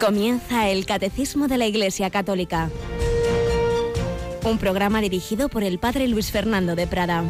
[0.00, 2.70] Comienza el Catecismo de la Iglesia Católica.
[4.44, 7.22] Un programa dirigido por el Padre Luis Fernando de Prada.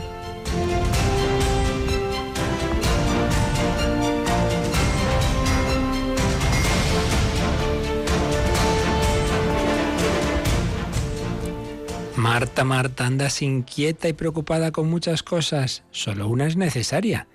[12.15, 15.83] Marta, Marta, andas inquieta y preocupada con muchas cosas.
[15.91, 17.27] Solo una es necesaria.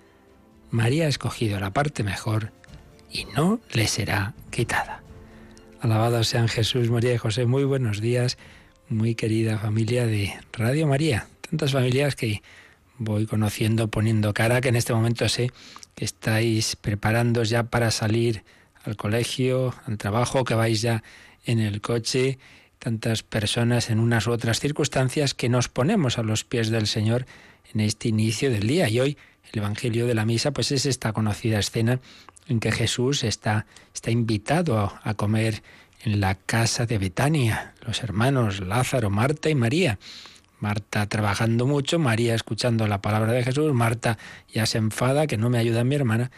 [0.71, 2.53] María ha escogido la parte mejor
[3.11, 5.04] y no le será quitada.
[5.81, 7.45] Alabado sean Jesús, María y José.
[7.45, 8.37] Muy buenos días,
[8.89, 11.27] muy querida familia de Radio María.
[11.49, 12.41] Tantas familias que
[12.97, 15.51] voy conociendo, poniendo cara, que en este momento sé
[15.93, 18.43] que estáis preparándoos ya para salir
[18.83, 21.03] al colegio, al trabajo, que vais ya
[21.45, 22.39] en el coche.
[22.79, 27.25] Tantas personas en unas u otras circunstancias que nos ponemos a los pies del Señor
[27.73, 28.89] en este inicio del día.
[28.89, 29.17] Y hoy
[29.51, 31.99] el Evangelio de la Misa, pues es esta conocida escena
[32.47, 35.63] en que Jesús está, está invitado a, comer
[36.03, 39.99] en la casa de Betania, los hermanos Lázaro, Marta y María.
[40.59, 44.17] Marta trabajando mucho, María escuchando la palabra de Jesús, Marta
[44.53, 46.31] ya se enfada que no me ayuda mi hermana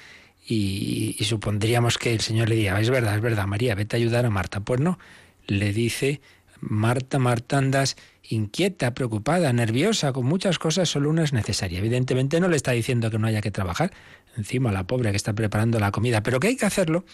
[0.45, 3.99] y, y, supondríamos que el Señor le diga, es verdad, es verdad, María, vete a
[3.99, 4.61] ayudar a Marta.
[4.61, 4.97] Pues no,
[5.45, 6.21] le dice,
[6.61, 7.97] Marta, Marta, andas
[8.29, 11.79] inquieta, preocupada, nerviosa, con muchas cosas, solo una es necesaria.
[11.79, 13.91] Evidentemente no le está diciendo que no haya que trabajar,
[14.37, 17.05] encima la pobre que está preparando la comida, pero que hay que hacerlo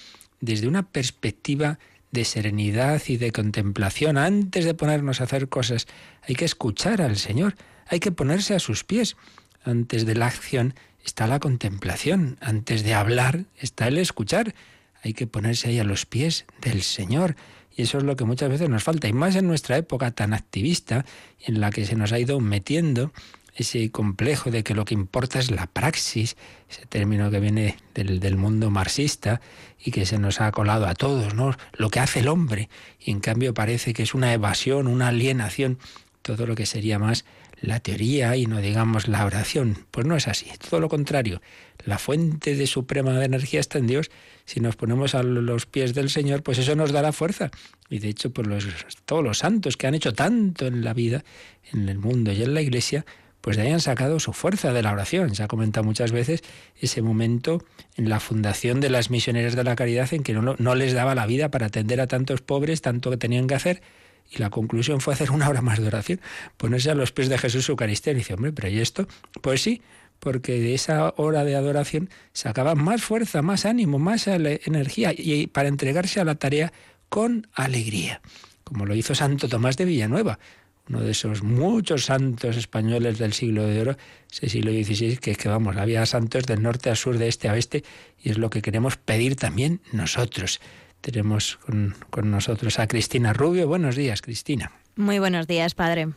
[0.41, 1.79] desde una perspectiva
[2.11, 4.17] de serenidad y de contemplación.
[4.17, 5.87] Antes de ponernos a hacer cosas,
[6.21, 7.55] hay que escuchar al Señor,
[7.87, 9.17] hay que ponerse a sus pies.
[9.63, 14.53] Antes de la acción está la contemplación, antes de hablar está el escuchar.
[15.01, 17.35] Hay que ponerse ahí a los pies del Señor.
[17.75, 20.33] Y eso es lo que muchas veces nos falta, y más en nuestra época tan
[20.33, 21.05] activista,
[21.39, 23.11] en la que se nos ha ido metiendo
[23.55, 26.35] ese complejo de que lo que importa es la praxis,
[26.69, 29.41] ese término que viene del, del, mundo marxista
[29.79, 31.55] y que se nos ha colado a todos, ¿no?
[31.73, 32.69] Lo que hace el hombre.
[32.99, 35.77] Y en cambio parece que es una evasión, una alienación,
[36.21, 37.25] todo lo que sería más
[37.63, 39.85] la teoría y no digamos la oración.
[39.89, 41.41] Pues no es así, todo lo contrario.
[41.85, 44.11] La fuente de suprema de energía está en Dios.
[44.45, 47.51] Si nos ponemos a los pies del Señor, pues eso nos dará fuerza.
[47.89, 48.67] Y de hecho, pues los,
[49.05, 51.23] todos los santos que han hecho tanto en la vida,
[51.71, 53.05] en el mundo y en la iglesia,
[53.43, 55.35] pues de ahí han sacado su fuerza de la oración.
[55.35, 56.43] Se ha comentado muchas veces
[56.79, 57.61] ese momento
[57.97, 61.13] en la fundación de las misioneras de la caridad en que no, no les daba
[61.13, 63.81] la vida para atender a tantos pobres, tanto que tenían que hacer
[64.31, 66.21] y la conclusión fue hacer una hora más de oración,
[66.55, 68.13] ponerse a los pies de Jesús Eucaristía.
[68.13, 69.09] Y dice, hombre, pero ¿y esto?
[69.41, 69.81] Pues sí,
[70.21, 75.67] porque de esa hora de adoración sacaba más fuerza, más ánimo, más energía y para
[75.67, 76.71] entregarse a la tarea
[77.09, 78.21] con alegría,
[78.63, 80.39] como lo hizo Santo Tomás de Villanueva,
[80.89, 83.97] uno de esos muchos santos españoles del siglo de oro,
[84.31, 87.47] ese siglo XVI, que es que vamos, había santos del norte a sur, de este
[87.47, 87.83] a oeste,
[88.21, 90.59] y es lo que queremos pedir también nosotros.
[91.01, 91.59] Tenemos
[92.09, 93.67] con, nosotros a Cristina Rubio.
[93.67, 94.71] Buenos días, Cristina.
[94.95, 96.09] Muy buenos días, padre.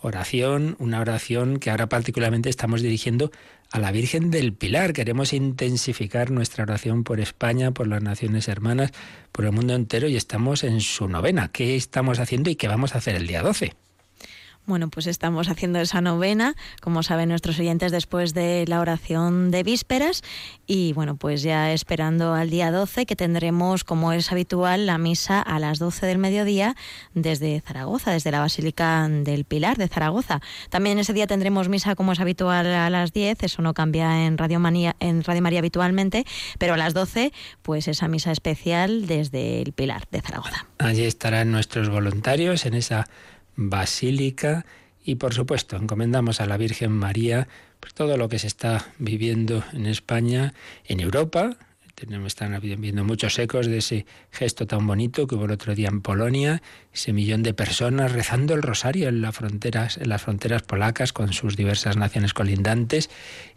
[0.00, 3.30] Oración, una oración que ahora particularmente estamos dirigiendo
[3.70, 4.92] a la Virgen del Pilar.
[4.92, 8.90] Queremos intensificar nuestra oración por España, por las naciones hermanas,
[9.32, 11.48] por el mundo entero y estamos en su novena.
[11.48, 13.74] ¿Qué estamos haciendo y qué vamos a hacer el día 12?
[14.66, 19.62] Bueno, pues estamos haciendo esa novena, como saben nuestros oyentes, después de la oración de
[19.62, 20.22] vísperas
[20.66, 25.42] y bueno, pues ya esperando al día 12 que tendremos, como es habitual, la misa
[25.42, 26.76] a las 12 del mediodía
[27.12, 30.40] desde Zaragoza, desde la Basílica del Pilar de Zaragoza.
[30.70, 34.38] También ese día tendremos misa, como es habitual, a las 10, eso no cambia en
[34.38, 36.24] Radio, María, en Radio María habitualmente,
[36.58, 40.66] pero a las 12, pues esa misa especial desde el Pilar de Zaragoza.
[40.78, 43.06] Allí estarán nuestros voluntarios en esa
[43.56, 44.64] basílica
[45.04, 47.46] y por supuesto encomendamos a la Virgen María
[47.92, 50.54] todo lo que se está viviendo en España,
[50.86, 51.56] en Europa.
[51.94, 55.88] Tenemos, están viendo muchos ecos de ese gesto tan bonito que hubo el otro día
[55.88, 56.60] en Polonia,
[56.92, 61.32] ese millón de personas rezando el rosario en, las fronteras, en las fronteras polacas con
[61.32, 63.10] sus diversas naciones colindantes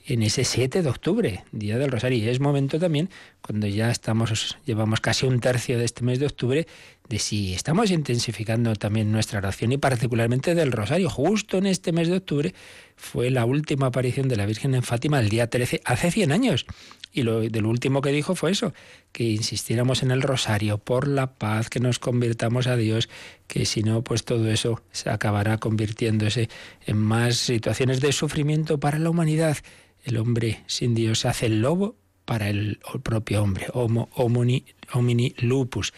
[0.05, 2.19] en ese 7 de octubre, Día del Rosario.
[2.19, 3.09] Y es momento también,
[3.41, 6.67] cuando ya estamos, llevamos casi un tercio de este mes de octubre,
[7.09, 11.09] de si estamos intensificando también nuestra oración y particularmente del rosario.
[11.09, 12.53] Justo en este mes de octubre
[12.95, 16.65] fue la última aparición de la Virgen en Fátima el día 13, hace 100 años.
[17.13, 18.73] Y lo del último que dijo fue eso,
[19.11, 23.09] que insistiéramos en el rosario por la paz, que nos convirtamos a Dios,
[23.47, 26.49] que si no, pues todo eso se acabará convirtiéndose
[26.85, 29.57] en más situaciones de sufrimiento para la humanidad.
[30.03, 31.95] El hombre sin Dios hace el lobo
[32.25, 35.93] para el, propio hombre, homo homini, homini lupus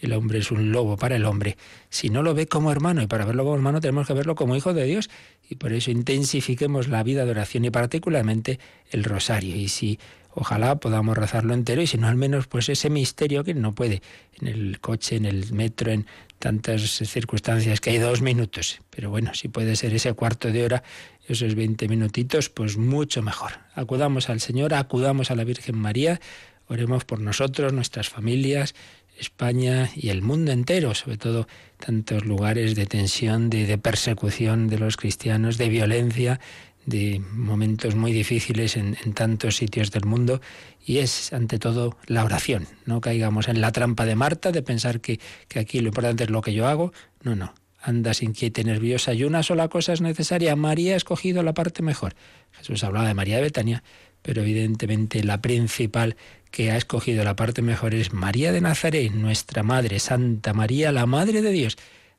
[0.00, 1.56] el hombre es un lobo para el hombre,
[1.90, 4.56] si no lo ve como hermano, y para verlo como hermano tenemos que verlo como
[4.56, 5.10] hijo de Dios,
[5.48, 8.58] y por eso intensifiquemos la vida de oración y particularmente
[8.90, 9.56] el rosario.
[9.56, 9.98] Y si
[10.30, 14.02] ojalá podamos rezarlo entero y si no al menos pues ese misterio que no puede
[14.40, 16.06] en el coche, en el metro, en
[16.38, 18.80] tantas circunstancias que hay dos minutos.
[18.90, 20.82] Pero bueno, si puede ser ese cuarto de hora,
[21.26, 23.52] esos 20 minutitos, pues mucho mejor.
[23.74, 26.20] Acudamos al Señor, acudamos a la Virgen María,
[26.68, 28.74] oremos por nosotros, nuestras familias,
[29.18, 31.48] España y el mundo entero, sobre todo
[31.78, 36.40] tantos lugares de tensión, de, persecución de los cristianos, de violencia,
[36.86, 40.40] de momentos muy difíciles en, tantos sitios del mundo
[40.84, 42.66] y es ante todo la oración.
[42.86, 46.30] No caigamos en la trampa de Marta de pensar que, que aquí lo importante es
[46.30, 46.92] lo que yo hago.
[47.22, 47.52] No, no.
[47.80, 50.56] Andas inquieta y nerviosa y una sola cosa es necesaria.
[50.56, 52.14] María ha escogido la parte mejor.
[52.52, 53.84] Jesús hablaba de María de Betania,
[54.22, 56.16] pero evidentemente la principal
[56.50, 61.06] que ha escogido la parte mejor es María de Nazaret, nuestra Madre, Santa María, la
[61.06, 61.76] Madre de Dios.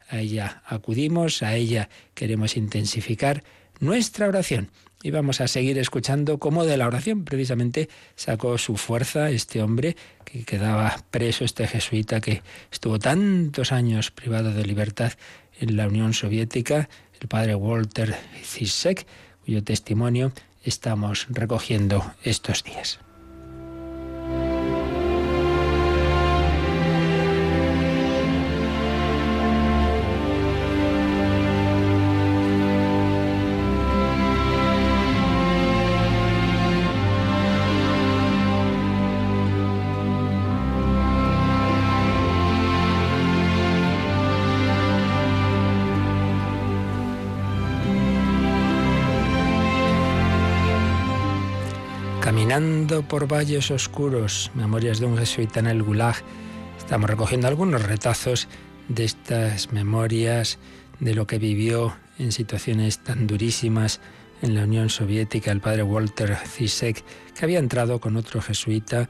[0.09, 3.43] A ella acudimos, a ella queremos intensificar
[3.79, 4.71] nuestra oración.
[5.01, 9.95] Y vamos a seguir escuchando cómo de la oración precisamente sacó su fuerza este hombre
[10.25, 15.13] que quedaba preso, este jesuita que estuvo tantos años privado de libertad
[15.59, 16.89] en la Unión Soviética,
[17.21, 19.07] el padre Walter Zizek,
[19.45, 20.33] cuyo testimonio
[20.63, 22.99] estamos recogiendo estos días.
[52.59, 56.17] Caminando por valles oscuros, memorias de un jesuita en el Gulag.
[56.77, 58.49] Estamos recogiendo algunos retazos
[58.89, 60.59] de estas memorias,
[60.99, 64.01] de lo que vivió en situaciones tan durísimas
[64.41, 67.01] en la Unión Soviética el padre Walter Zizek,
[67.33, 69.07] que había entrado con otro jesuita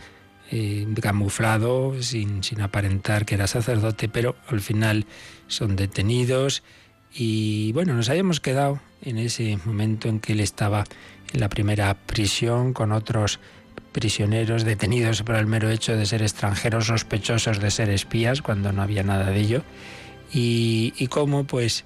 [0.52, 5.08] eh, camuflado, sin, sin aparentar que era sacerdote, pero al final
[5.48, 6.62] son detenidos
[7.12, 10.84] y bueno, nos habíamos quedado en ese momento en que él estaba
[11.34, 13.40] la primera prisión con otros
[13.92, 18.82] prisioneros detenidos por el mero hecho de ser extranjeros sospechosos de ser espías cuando no
[18.82, 19.64] había nada de ello.
[20.32, 21.86] Y, cómo pues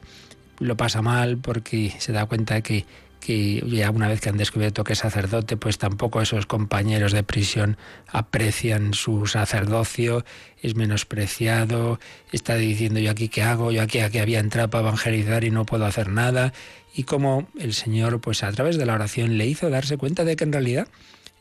[0.60, 2.86] lo pasa mal porque se da cuenta que,
[3.22, 7.24] que ya una vez que han descubierto que es sacerdote, pues tampoco esos compañeros de
[7.24, 7.78] prisión
[8.10, 10.26] aprecian su sacerdocio,
[10.62, 12.00] es menospreciado,
[12.34, 15.66] está diciendo yo aquí qué hago, yo aquí, aquí había entrado para evangelizar y no
[15.66, 16.52] puedo hacer nada,
[16.94, 20.36] y cómo el Señor, pues a través de la oración, le hizo darse cuenta de
[20.36, 20.88] que en realidad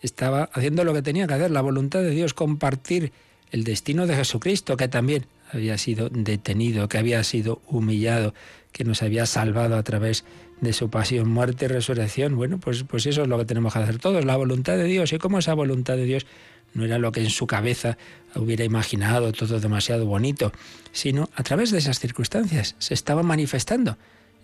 [0.01, 3.13] estaba haciendo lo que tenía que hacer, la voluntad de Dios, compartir
[3.51, 8.35] el destino de Jesucristo, que también había sido detenido, que había sido humillado,
[8.73, 10.25] que nos había salvado a través
[10.63, 12.37] de su pasión, muerte y resurrección.
[12.37, 15.13] Bueno, pues, pues eso es lo que tenemos que hacer todos, la voluntad de Dios.
[15.13, 16.27] Y cómo esa voluntad de Dios
[16.73, 17.99] no era lo que en su cabeza
[18.35, 20.53] hubiera imaginado, todo demasiado bonito,
[20.93, 23.99] sino a través de esas circunstancias se estaba manifestando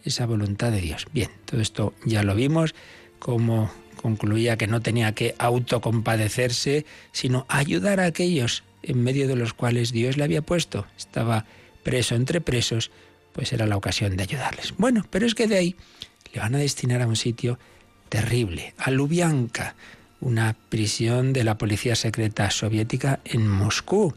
[0.08, 1.06] esa voluntad de Dios.
[1.12, 2.74] Bien, todo esto ya lo vimos,
[3.18, 9.54] como concluía que no tenía que autocompadecerse, sino ayudar a aquellos en medio de los
[9.54, 10.86] cuales Dios le había puesto.
[10.96, 11.44] Estaba
[11.82, 12.90] preso entre presos,
[13.32, 14.74] pues era la ocasión de ayudarles.
[14.78, 15.76] Bueno, pero es que de ahí
[16.32, 17.58] le van a destinar a un sitio
[18.08, 19.74] terrible, a Lubyanka,
[20.20, 24.14] una prisión de la policía secreta soviética en Moscú.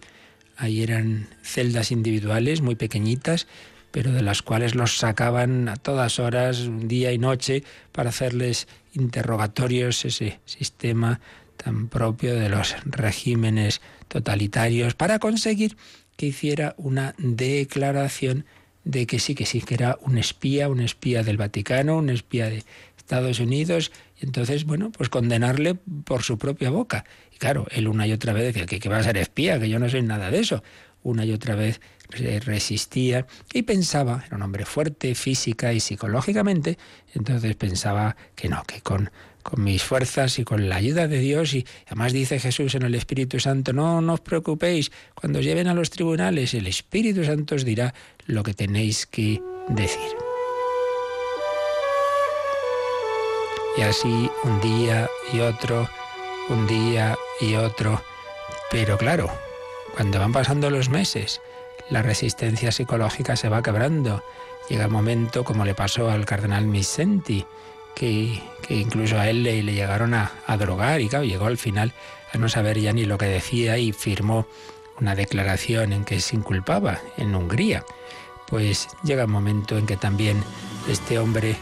[0.58, 3.48] Ahí eran celdas individuales muy pequeñitas
[3.92, 10.06] pero de las cuales los sacaban a todas horas, día y noche, para hacerles interrogatorios,
[10.06, 11.20] ese sistema
[11.58, 15.78] tan propio de los regímenes totalitarios, para conseguir
[16.16, 18.46] que hiciera una declaración
[18.84, 22.50] de que sí, que sí, que era un espía, un espía del Vaticano, un espía
[22.50, 22.64] de
[22.98, 27.06] Estados Unidos, y entonces, bueno, pues condenarle por su propia boca.
[27.34, 29.70] Y claro, él una y otra vez decía que, que va a ser espía, que
[29.70, 30.64] yo no soy nada de eso.
[31.04, 36.77] Una y otra vez resistía y pensaba, era un hombre fuerte física y psicológicamente,
[37.13, 39.10] entonces pensaba que no, que con,
[39.44, 42.96] con mis fuerzas y con la ayuda de Dios, y además dice Jesús en el
[42.96, 47.56] Espíritu Santo, no, no os preocupéis, cuando os lleven a los tribunales, el Espíritu Santo
[47.56, 47.94] os dirá
[48.25, 50.15] lo que tenéis que decir.
[53.77, 55.89] Y así un día y otro,
[56.50, 58.03] un día y otro,
[58.70, 59.32] pero claro,
[59.96, 61.41] cuando van pasando los meses,
[61.92, 64.24] la resistencia psicológica se va quebrando.
[64.70, 67.46] Llega el momento, como le pasó al cardenal Misenti,
[67.94, 71.94] que, incluso a él le, llegaron a, drogar y claro, llegó al final
[72.34, 74.48] a no saber ya ni lo que decía y firmó
[75.00, 77.84] una declaración en que se inculpaba en Hungría.
[78.48, 80.42] Pues llega el momento en que también
[80.90, 81.56] este hombre,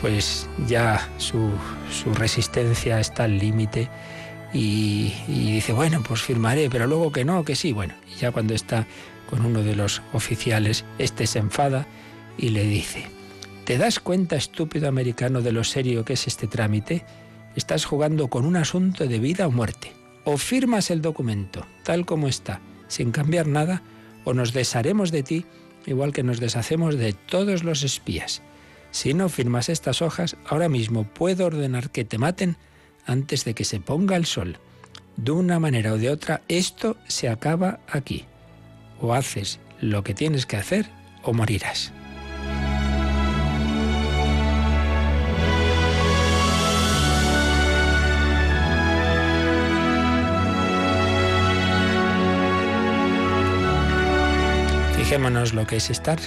[0.00, 1.50] pues ya su,
[1.90, 3.88] su resistencia está al límite
[4.52, 8.54] y, dice, bueno, pues firmaré, pero luego que no, que sí, bueno, y ya cuando
[8.54, 8.86] está
[9.30, 11.86] con uno de los oficiales, este se enfada
[12.36, 13.06] y le dice,
[13.64, 17.04] ¿te das cuenta, estúpido americano, de lo serio que es este trámite?
[17.54, 19.92] Estás jugando con un asunto de vida o muerte.
[20.24, 23.82] O firmas el documento, tal como está, sin cambiar nada,
[24.24, 25.46] o nos desharemos de ti,
[25.86, 28.42] igual que nos deshacemos de todos los espías.
[28.90, 32.56] Si no firmas estas hojas, ahora mismo puedo ordenar que te maten
[33.06, 34.58] antes de que se ponga el sol.
[35.16, 38.26] De una manera o de otra, esto se acaba aquí.
[39.00, 40.86] O haces lo que tienes que hacer
[41.22, 41.92] o morirás.
[54.96, 56.18] Fijémonos lo que es estar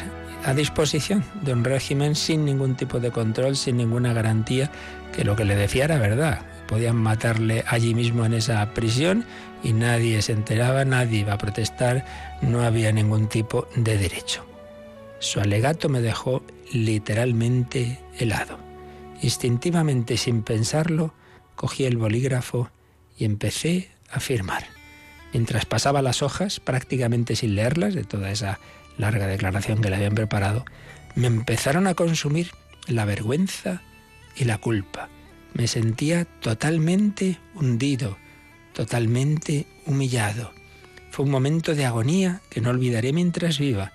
[0.44, 4.70] a disposición de un régimen sin ningún tipo de control, sin ninguna garantía
[5.16, 6.42] que lo que le decía era verdad.
[6.68, 9.26] Podían matarle allí mismo en esa prisión
[9.64, 12.06] y nadie se enteraba, nadie iba a protestar,
[12.42, 14.46] no había ningún tipo de derecho.
[15.20, 16.44] Su alegato me dejó
[16.74, 18.60] literalmente helado.
[19.22, 21.14] Instintivamente, sin pensarlo,
[21.56, 22.70] cogí el bolígrafo
[23.18, 24.66] y empecé a firmar.
[25.32, 28.60] Mientras pasaba las hojas, prácticamente sin leerlas, de toda esa
[28.98, 30.66] larga declaración que le habían preparado,
[31.16, 32.52] me empezaron a consumir
[32.88, 33.82] la vergüenza
[34.36, 35.10] y la culpa.
[35.54, 38.18] Me sentía totalmente hundido,
[38.74, 40.52] totalmente humillado.
[41.12, 43.94] Fue un momento de agonía que no olvidaré mientras viva.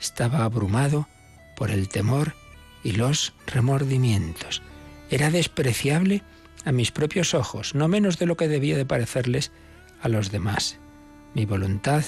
[0.00, 1.08] Estaba abrumado
[1.56, 2.34] por el temor
[2.82, 4.62] y los remordimientos.
[5.10, 6.22] Era despreciable
[6.64, 9.50] a mis propios ojos, no menos de lo que debía de parecerles
[10.00, 10.78] a los demás.
[11.34, 12.04] Mi voluntad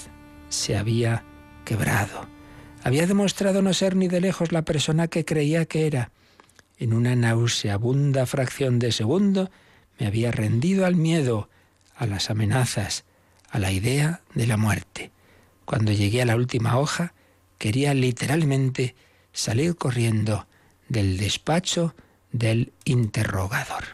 [0.48, 1.24] se había
[1.64, 2.26] quebrado.
[2.84, 6.10] Había demostrado no ser ni de lejos la persona que creía que era.
[6.78, 9.50] En una nauseabunda fracción de segundo
[9.98, 11.48] me había rendido al miedo,
[12.02, 13.04] a las amenazas,
[13.48, 15.12] a la idea de la muerte.
[15.64, 17.14] Cuando llegué a la última hoja,
[17.58, 18.96] quería literalmente
[19.32, 20.48] salir corriendo
[20.88, 21.94] del despacho
[22.32, 23.84] del interrogador.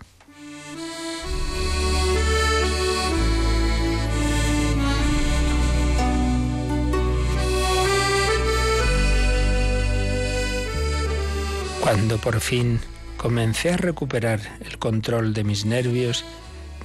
[11.83, 12.81] Cuando por fin
[13.19, 16.25] comencé a recuperar el control de mis nervios,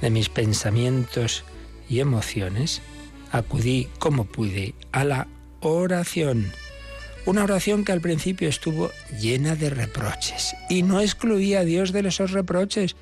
[0.04, 1.44] de mis pensamientos
[1.88, 2.82] y emociones,
[3.32, 5.28] acudí como pude a la
[5.60, 6.52] oración.
[7.24, 12.06] Una oración que al principio estuvo llena de reproches y no excluía a Dios de
[12.06, 12.96] esos reproches,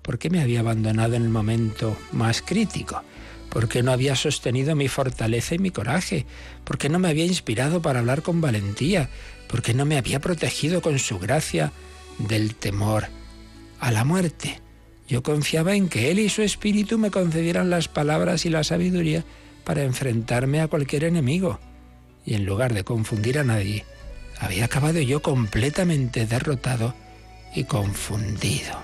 [0.00, 3.02] porque me había abandonado en el momento más crítico,
[3.50, 6.24] porque no había sostenido mi fortaleza y mi coraje,
[6.64, 9.10] porque no me había inspirado para hablar con valentía,
[9.48, 11.72] porque no me había protegido con su gracia
[12.16, 13.08] del temor
[13.80, 14.62] a la muerte.
[15.08, 19.24] Yo confiaba en que Él y su Espíritu me concedieran las palabras y la sabiduría
[19.64, 21.58] para enfrentarme a cualquier enemigo.
[22.26, 23.86] Y en lugar de confundir a nadie,
[24.38, 26.94] había acabado yo completamente derrotado
[27.54, 28.78] y confundido.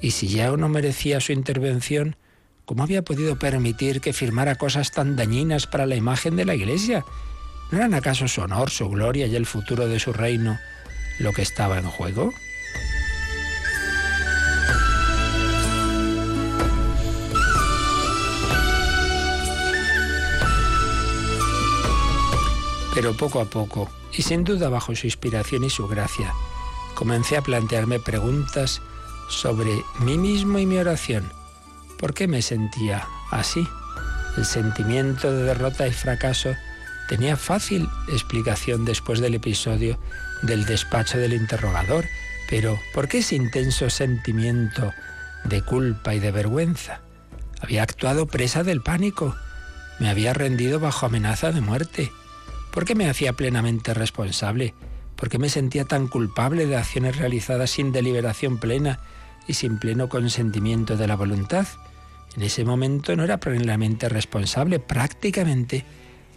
[0.00, 2.14] Y si ya no merecía su intervención,
[2.64, 7.04] ¿cómo había podido permitir que firmara cosas tan dañinas para la imagen de la Iglesia?
[7.72, 10.58] ¿No eran acaso su honor, su gloria y el futuro de su reino
[11.18, 12.32] lo que estaba en juego?
[23.00, 26.34] Pero poco a poco, y sin duda bajo su inspiración y su gracia,
[26.92, 28.82] comencé a plantearme preguntas
[29.30, 31.32] sobre mí mismo y mi oración.
[31.98, 33.66] ¿Por qué me sentía así?
[34.36, 36.54] El sentimiento de derrota y fracaso
[37.08, 39.98] tenía fácil explicación después del episodio
[40.42, 42.04] del despacho del interrogador,
[42.50, 44.92] pero ¿por qué ese intenso sentimiento
[45.44, 47.00] de culpa y de vergüenza?
[47.62, 49.34] Había actuado presa del pánico,
[50.00, 52.12] me había rendido bajo amenaza de muerte.
[52.72, 54.74] ¿Por qué me hacía plenamente responsable?
[55.16, 59.00] ¿Por qué me sentía tan culpable de acciones realizadas sin deliberación plena
[59.46, 61.66] y sin pleno consentimiento de la voluntad?
[62.36, 65.84] En ese momento no era plenamente responsable, prácticamente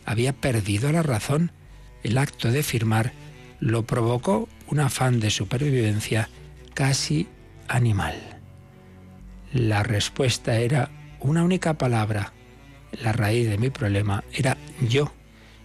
[0.06, 1.52] había perdido la razón.
[2.04, 3.13] El acto de firmar
[3.60, 6.30] lo provocó un afán de supervivencia
[6.74, 7.28] casi
[7.68, 8.16] animal.
[9.54, 12.34] La respuesta era una única palabra.
[13.04, 15.13] La raíz de mi problema era yo.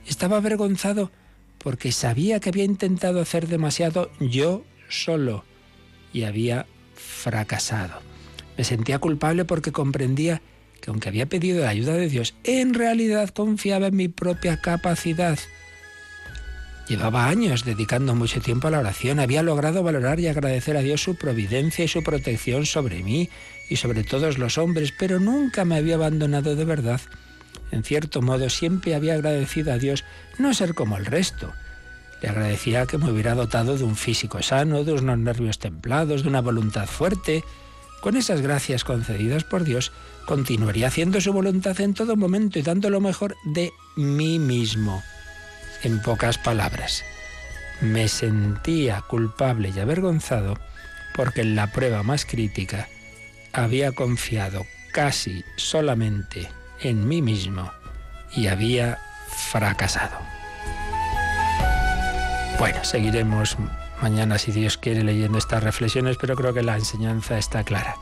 [0.09, 1.13] Estaba avergonzado
[1.59, 5.45] porque sabía que había intentado hacer demasiado yo solo
[6.13, 8.01] y había fracasado.
[8.57, 10.41] Me sentía culpable porque comprendía
[10.81, 15.39] que aunque había pedido la ayuda de Dios, en realidad confiaba en mi propia capacidad.
[16.89, 21.03] Llevaba años dedicando mucho tiempo a la oración, había logrado valorar y agradecer a Dios
[21.03, 23.29] su providencia y su protección sobre mí
[23.69, 27.01] y sobre todos los hombres, pero nunca me había abandonado de verdad.
[27.71, 30.05] En cierto modo siempre había agradecido a Dios
[30.39, 31.53] no ser como el resto.
[32.23, 36.29] Le agradecía que me hubiera dotado de un físico sano, de unos nervios templados, de
[36.29, 37.45] una voluntad fuerte.
[38.01, 39.93] Con esas gracias concedidas por Dios,
[40.27, 45.03] continuaría haciendo su voluntad en todo momento y dando lo mejor de mí mismo.
[45.83, 47.05] En pocas palabras,
[47.81, 50.59] me sentía culpable y avergonzado
[51.15, 52.89] porque en la prueba más crítica
[53.53, 56.49] había confiado casi solamente
[56.81, 57.73] en mí mismo
[58.35, 60.19] y había fracasado.
[62.59, 63.57] Bueno, seguiremos
[64.03, 67.97] mañana, si Dios quiere, leyendo estas reflexiones, pero creo que la enseñanza está clara.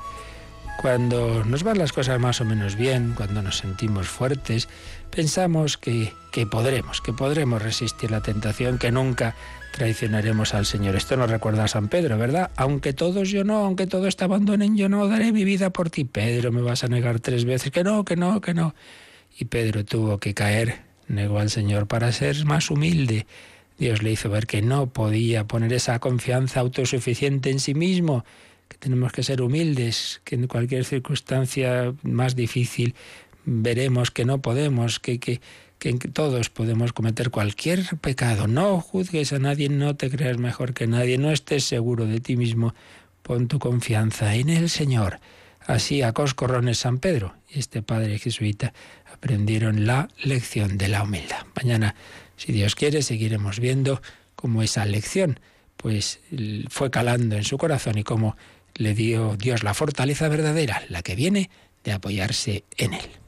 [0.80, 4.68] Cuando nos van las cosas más o menos bien, cuando nos sentimos fuertes,
[5.10, 9.34] pensamos que, que, podremos, que podremos resistir la tentación, que nunca
[9.76, 10.96] traicionaremos al Señor.
[10.96, 12.50] Esto nos recuerda a San Pedro, ¿verdad?
[12.56, 16.04] Aunque todos yo no, aunque todos te abandonen, yo no daré mi vida por ti.
[16.04, 18.74] Pedro, me vas a negar tres veces, que no, que no, que no.
[19.38, 23.26] Y Pedro tuvo que caer, negó al Señor para ser más humilde.
[23.78, 28.24] Dios le hizo ver que no podía poner esa confianza autosuficiente en sí mismo
[28.68, 32.94] que tenemos que ser humildes, que en cualquier circunstancia más difícil
[33.44, 35.40] veremos que no podemos, que, que,
[35.78, 38.46] que todos podemos cometer cualquier pecado.
[38.46, 42.36] No juzgues a nadie, no te creas mejor que nadie, no estés seguro de ti
[42.36, 42.74] mismo.
[43.22, 45.20] Pon tu confianza en el Señor.
[45.66, 48.72] Así a Coscorrones San Pedro y este padre jesuita
[49.12, 51.44] aprendieron la lección de la humildad.
[51.56, 51.96] Mañana,
[52.36, 54.00] si Dios quiere, seguiremos viendo
[54.36, 55.40] cómo esa lección
[55.76, 56.20] pues
[56.68, 58.36] fue calando en su corazón y cómo
[58.74, 61.50] le dio Dios la fortaleza verdadera, la que viene
[61.84, 63.25] de apoyarse en Él.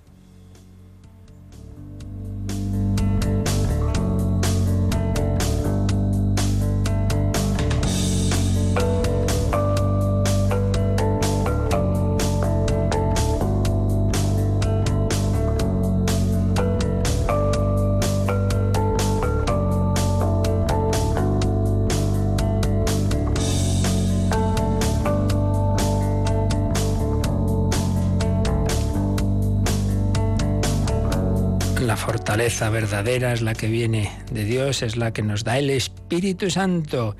[32.38, 36.50] Fortaleza verdadera es la que viene de Dios, es la que nos da el Espíritu
[36.50, 37.16] Santo,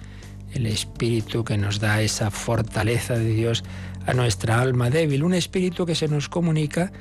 [0.53, 3.65] el Espíritu que nos da esa fortaleza de Dios
[4.07, 6.93] a nuestra alma débil, un Espíritu que se nos comunica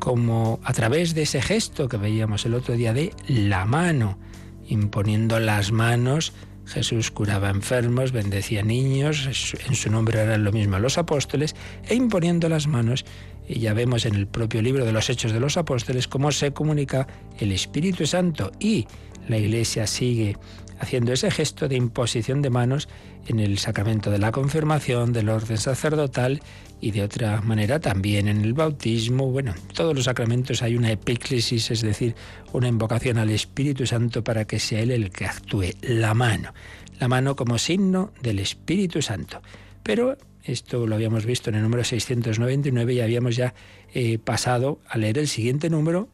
[0.00, 4.18] como a través de ese gesto que veíamos el otro día de la mano,
[4.66, 6.32] imponiendo las manos.
[6.66, 9.28] Jesús curaba enfermos, bendecía niños,
[9.68, 11.54] en su nombre eran lo mismo los apóstoles,
[11.88, 13.04] e imponiendo las manos
[13.48, 16.52] y ya vemos en el propio libro de los Hechos de los Apóstoles cómo se
[16.52, 17.06] comunica
[17.38, 18.86] el Espíritu Santo y
[19.28, 20.36] la Iglesia sigue
[20.78, 22.88] haciendo ese gesto de imposición de manos
[23.28, 26.42] en el sacramento de la confirmación, del orden sacerdotal
[26.80, 29.30] y de otra manera también en el bautismo.
[29.30, 32.16] Bueno, en todos los sacramentos hay una epíclesis, es decir,
[32.52, 35.70] una invocación al Espíritu Santo para que sea Él el que actúe.
[35.82, 36.52] La mano,
[36.98, 39.40] la mano como signo del Espíritu Santo.
[39.84, 43.54] Pero esto lo habíamos visto en el número 699 y habíamos ya
[43.94, 46.08] eh, pasado a leer el siguiente número,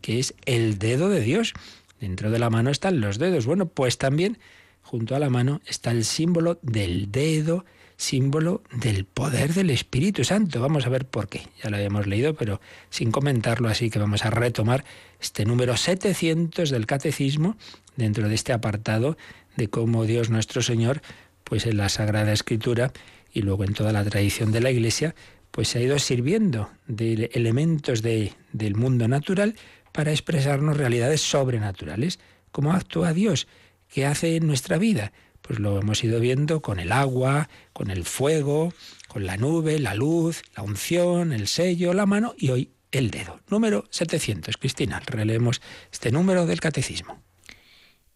[0.00, 1.54] que es el dedo de Dios.
[2.00, 3.46] Dentro de la mano están los dedos.
[3.46, 4.38] Bueno, pues también
[4.82, 7.64] junto a la mano está el símbolo del dedo,
[7.96, 10.60] símbolo del poder del Espíritu Santo.
[10.60, 11.42] Vamos a ver por qué.
[11.62, 14.84] Ya lo habíamos leído, pero sin comentarlo, así que vamos a retomar
[15.20, 17.56] este número 700 del Catecismo
[17.96, 19.16] dentro de este apartado
[19.56, 21.02] de cómo Dios nuestro Señor,
[21.44, 22.92] pues en la Sagrada Escritura,
[23.32, 25.14] y luego en toda la tradición de la Iglesia,
[25.50, 29.54] pues se ha ido sirviendo de elementos de, del mundo natural
[29.92, 32.18] para expresarnos realidades sobrenaturales.
[32.50, 33.46] ¿Cómo actúa Dios?
[33.88, 35.12] ¿Qué hace en nuestra vida?
[35.42, 38.72] Pues lo hemos ido viendo con el agua, con el fuego,
[39.08, 43.40] con la nube, la luz, la unción, el sello, la mano y hoy el dedo.
[43.48, 44.56] Número 700.
[44.56, 47.20] Cristina, releemos este número del catecismo.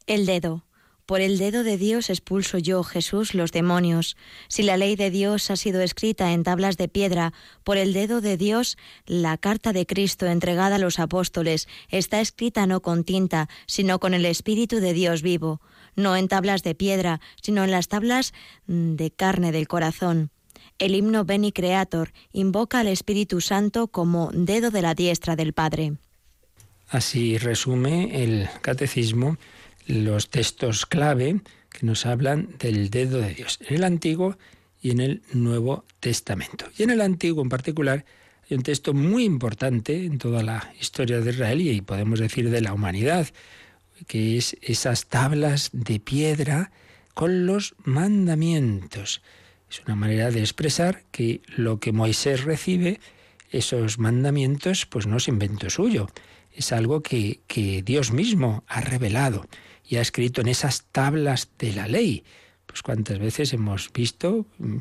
[0.06, 0.65] El dedo.
[1.06, 4.16] Por el dedo de Dios expulso yo, Jesús, los demonios.
[4.48, 8.20] Si la ley de Dios ha sido escrita en tablas de piedra, por el dedo
[8.20, 13.48] de Dios, la carta de Cristo entregada a los apóstoles está escrita no con tinta,
[13.66, 15.60] sino con el Espíritu de Dios vivo,
[15.94, 18.34] no en tablas de piedra, sino en las tablas
[18.66, 20.32] mm, de carne del corazón.
[20.80, 25.94] El himno Beni Creator invoca al Espíritu Santo como dedo de la diestra del Padre.
[26.88, 29.38] Así resume el catecismo
[29.86, 34.36] los textos clave que nos hablan del dedo de Dios, en el Antiguo
[34.80, 36.66] y en el Nuevo Testamento.
[36.76, 38.04] Y en el Antiguo en particular
[38.48, 42.60] hay un texto muy importante en toda la historia de Israel y podemos decir de
[42.60, 43.28] la humanidad,
[44.06, 46.70] que es esas tablas de piedra
[47.14, 49.22] con los mandamientos.
[49.70, 53.00] Es una manera de expresar que lo que Moisés recibe,
[53.50, 56.08] esos mandamientos, pues no es invento suyo,
[56.52, 59.46] es algo que, que Dios mismo ha revelado
[59.88, 62.24] y ha escrito en esas tablas de la ley.
[62.66, 64.76] Pues cuántas veces hemos visto mm,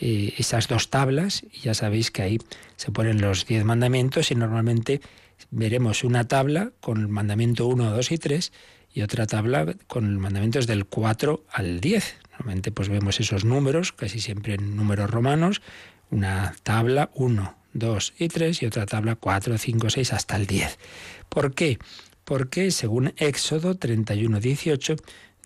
[0.00, 2.38] eh, esas dos tablas, y ya sabéis que ahí
[2.76, 5.00] se ponen los diez mandamientos y normalmente
[5.50, 8.52] veremos una tabla con el mandamiento 1, 2 y 3
[8.94, 12.16] y otra tabla con los mandamientos del 4 al 10.
[12.32, 15.62] Normalmente pues vemos esos números, casi siempre en números romanos,
[16.10, 20.78] una tabla 1, 2 y 3 y otra tabla 4, 5, 6 hasta el 10.
[21.28, 21.78] ¿Por qué?
[22.28, 24.96] Porque según Éxodo 31, 18,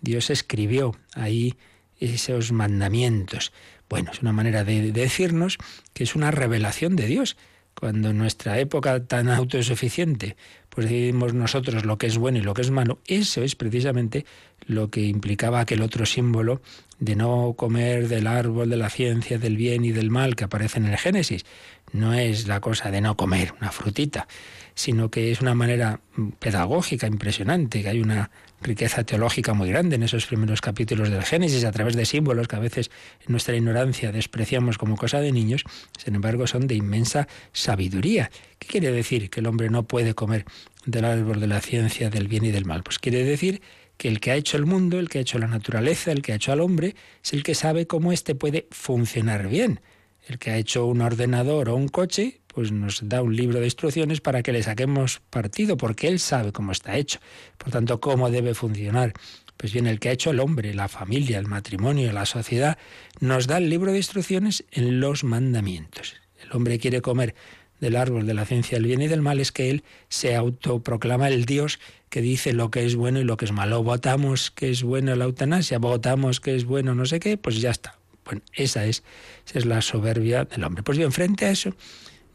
[0.01, 1.55] Dios escribió ahí
[1.97, 3.53] esos mandamientos.
[3.87, 5.59] Bueno, es una manera de decirnos
[5.93, 7.37] que es una revelación de Dios.
[7.73, 10.35] Cuando en nuestra época tan autosuficiente,
[10.67, 14.25] pues decidimos nosotros lo que es bueno y lo que es malo, eso es precisamente
[14.65, 16.61] lo que implicaba aquel otro símbolo
[16.99, 20.79] de no comer del árbol de la ciencia del bien y del mal que aparece
[20.79, 21.45] en el Génesis.
[21.93, 24.27] No es la cosa de no comer una frutita,
[24.75, 26.01] sino que es una manera
[26.39, 28.31] pedagógica impresionante, que hay una
[28.61, 32.55] riqueza teológica muy grande en esos primeros capítulos del Génesis, a través de símbolos que
[32.55, 32.91] a veces
[33.25, 35.63] en nuestra ignorancia despreciamos como cosa de niños,
[36.03, 38.31] sin embargo son de inmensa sabiduría.
[38.59, 40.45] ¿Qué quiere decir que el hombre no puede comer
[40.85, 42.83] del árbol de la ciencia del bien y del mal?
[42.83, 43.61] Pues quiere decir
[43.97, 46.33] que el que ha hecho el mundo, el que ha hecho la naturaleza, el que
[46.33, 49.81] ha hecho al hombre, es el que sabe cómo éste puede funcionar bien.
[50.27, 53.65] El que ha hecho un ordenador o un coche, pues nos da un libro de
[53.65, 57.19] instrucciones para que le saquemos partido, porque él sabe cómo está hecho.
[57.57, 59.13] Por tanto, cómo debe funcionar.
[59.57, 62.77] Pues bien, el que ha hecho el hombre, la familia, el matrimonio, la sociedad,
[63.19, 66.15] nos da el libro de instrucciones en los mandamientos.
[66.41, 67.35] El hombre quiere comer
[67.79, 71.27] del árbol de la ciencia del bien y del mal, es que él se autoproclama
[71.27, 73.83] el Dios que dice lo que es bueno y lo que es malo.
[73.83, 77.71] Votamos que es bueno la eutanasia, votamos que es bueno no sé qué, pues ya
[77.71, 77.97] está.
[78.25, 79.03] Bueno, esa es,
[79.45, 80.83] esa es la soberbia del hombre.
[80.83, 81.75] Pues bien, frente a eso,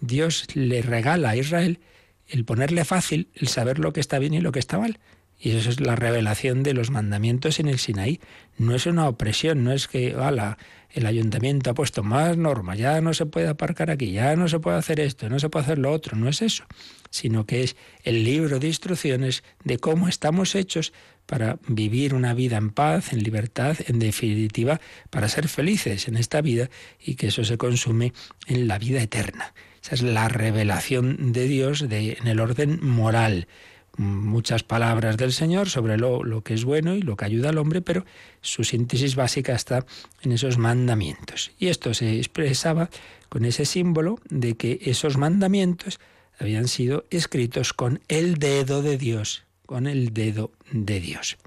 [0.01, 1.81] Dios le regala a Israel
[2.27, 4.99] el ponerle fácil el saber lo que está bien y lo que está mal.
[5.41, 8.21] Y eso es la revelación de los mandamientos en el Sinaí.
[8.57, 10.59] No es una opresión, no es que ala,
[10.91, 14.59] el ayuntamiento ha puesto más normas, ya no se puede aparcar aquí, ya no se
[14.59, 16.65] puede hacer esto, no se puede hacer lo otro, no es eso,
[17.11, 20.93] sino que es el libro de instrucciones de cómo estamos hechos
[21.27, 24.81] para vivir una vida en paz, en libertad, en definitiva,
[25.11, 28.13] para ser felices en esta vida y que eso se consume
[28.47, 29.53] en la vida eterna.
[29.89, 33.49] Esa es la revelación de Dios en el orden moral.
[33.97, 37.57] Muchas palabras del Señor sobre lo, lo que es bueno y lo que ayuda al
[37.57, 38.05] hombre, pero
[38.43, 39.87] su síntesis básica está
[40.21, 41.53] en esos mandamientos.
[41.59, 42.91] Y esto se expresaba
[43.31, 46.01] con ese símbolo de que esos mandamientos
[46.39, 51.39] habían sido escritos con el dedo de Dios, con el dedo de Dios.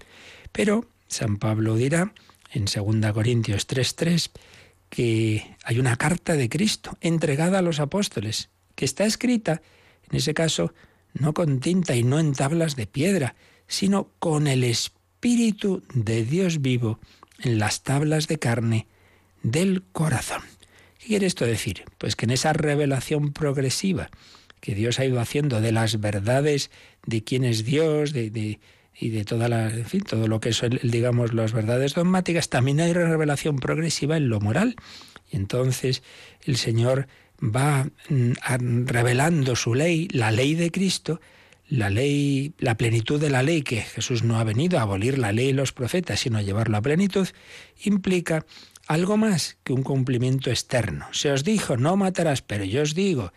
[0.52, 2.12] Pero San Pablo dirá
[2.52, 4.32] en 2 Corintios 3:3
[4.92, 9.62] que hay una carta de Cristo entregada a los apóstoles, que está escrita,
[10.10, 10.74] en ese caso,
[11.14, 13.36] no con tinta y no en tablas de piedra,
[13.68, 17.00] sino con el Espíritu de Dios vivo
[17.40, 18.88] en las tablas de carne
[19.44, 20.42] del corazón.
[21.00, 21.86] ¿Qué quiere esto decir?
[21.98, 24.10] Pues que en esa revelación progresiva
[24.60, 26.70] que Dios ha ido haciendo de las verdades
[27.06, 28.60] de quién es Dios, de, de
[28.98, 32.80] y de toda la, en fin, todo lo que son, digamos, las verdades dogmáticas, también
[32.80, 34.76] hay revelación progresiva en lo moral.
[35.30, 36.04] Y entonces
[36.46, 37.08] el Señor
[37.42, 41.20] va mm, revelando su ley, la ley de Cristo,
[41.68, 45.32] la ley, la plenitud de la ley, que Jesús no ha venido a abolir la
[45.32, 47.28] ley y los profetas, sino a llevarla a plenitud,
[47.84, 48.46] implica
[48.88, 51.08] algo más que un cumplimiento externo.
[51.12, 53.32] Se os dijo, no matarás, pero yo os digo,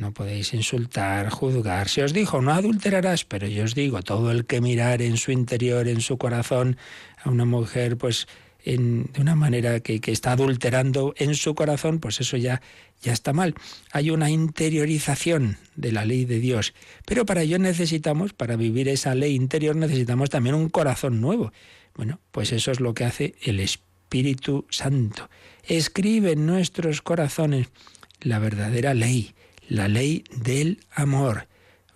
[0.00, 1.88] no podéis insultar, juzgar.
[1.88, 5.30] Se os dijo, no adulterarás, pero yo os digo, todo el que mirar en su
[5.30, 6.78] interior, en su corazón,
[7.22, 8.26] a una mujer, pues
[8.64, 12.62] en, de una manera que, que, está adulterando en su corazón, pues eso ya,
[13.02, 13.54] ya está mal.
[13.92, 16.72] Hay una interiorización de la ley de Dios.
[17.04, 21.52] Pero para ello necesitamos, para vivir esa ley interior, necesitamos también un corazón nuevo.
[21.94, 25.28] Bueno, pues eso es lo que hace el Espíritu Santo.
[25.64, 27.68] Escribe en nuestros corazones
[28.22, 29.34] la verdadera ley
[29.70, 31.46] la ley del amor.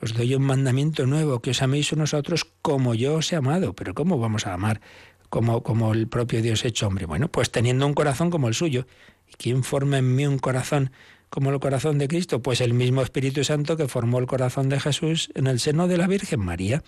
[0.01, 3.37] Os doy un mandamiento nuevo, que os améis unos a otros como yo os he
[3.37, 3.75] amado.
[3.75, 4.81] Pero ¿cómo vamos a amar
[5.29, 7.07] como, como el propio Dios hecho hombre?
[7.07, 8.87] Bueno, pues teniendo un corazón como el suyo.
[9.29, 10.93] ¿Y quién forma en mí un corazón
[11.31, 12.43] como el corazón de Cristo?
[12.43, 15.99] Pues el mismo Espíritu Santo que formó el corazón de Jesús en el seno de
[15.99, 16.85] la Virgen María.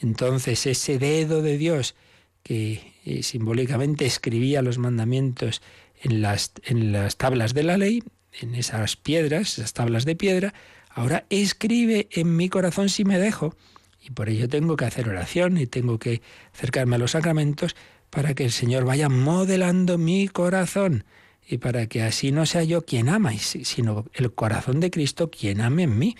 [0.00, 1.94] Entonces ese dedo de Dios
[2.42, 5.62] que eh, simbólicamente escribía los mandamientos
[6.00, 8.02] en las, en las tablas de la ley,
[8.40, 10.54] en esas piedras, esas tablas de piedra,
[10.90, 13.54] ahora escribe en mi corazón si me dejo.
[14.00, 16.22] Y por ello tengo que hacer oración y tengo que
[16.54, 17.74] acercarme a los sacramentos
[18.10, 21.04] para que el Señor vaya modelando mi corazón
[21.48, 25.60] y para que así no sea yo quien ama, sino el corazón de Cristo quien
[25.60, 26.16] ame en mí.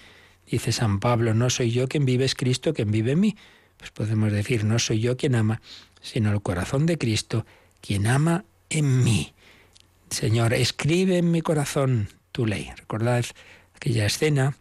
[0.49, 3.37] Dice San Pablo, no soy yo quien vive, es Cristo quien vive en mí.
[3.77, 5.61] Pues podemos decir, no soy yo quien ama,
[6.01, 7.45] sino el corazón de Cristo
[7.81, 9.35] quien ama en mí.
[10.11, 12.71] Señor, escribe en mi corazón tu ley.
[12.77, 13.25] Recordad
[13.75, 14.57] aquella escena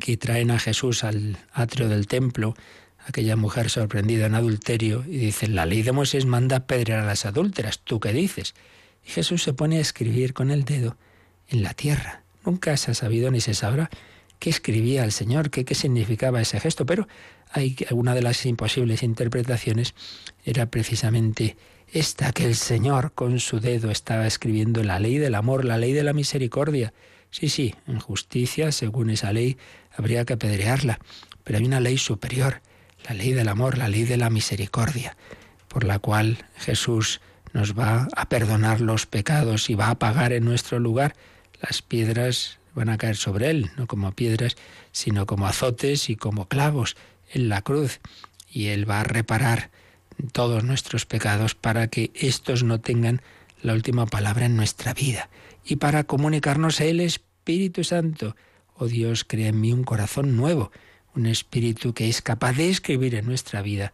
[0.00, 2.54] que traen a Jesús al atrio del templo,
[3.06, 7.26] aquella mujer sorprendida en adulterio, y dice, la ley de Moisés manda apedrear a las
[7.26, 8.54] adúlteras, ¿tú qué dices?
[9.04, 10.96] Y Jesús se pone a escribir con el dedo
[11.48, 12.22] en la tierra.
[12.44, 13.90] Nunca se ha sabido ni se sabrá
[14.38, 17.08] qué escribía el Señor, qué, qué significaba ese gesto, pero
[17.50, 19.94] hay una de las imposibles interpretaciones
[20.44, 21.56] era precisamente
[21.92, 25.92] esta, que el Señor con su dedo estaba escribiendo la ley del amor, la ley
[25.92, 26.94] de la misericordia.
[27.30, 29.58] Sí, sí, en justicia, según esa ley,
[29.96, 30.98] habría que apedrearla,
[31.44, 32.62] pero hay una ley superior,
[33.06, 35.16] la ley del amor, la ley de la misericordia,
[35.68, 37.20] por la cual Jesús
[37.52, 41.14] nos va a perdonar los pecados y va a pagar en nuestro lugar.
[41.60, 44.56] Las piedras van a caer sobre él, no como piedras,
[44.92, 46.96] sino como azotes y como clavos
[47.32, 48.00] en la cruz.
[48.50, 49.70] Y él va a reparar
[50.32, 53.22] todos nuestros pecados para que estos no tengan
[53.62, 55.28] la última palabra en nuestra vida
[55.64, 58.36] y para comunicarnos el Espíritu Santo.
[58.74, 60.72] Oh Dios, crea en mí un corazón nuevo,
[61.14, 63.92] un espíritu que es capaz de escribir en nuestra vida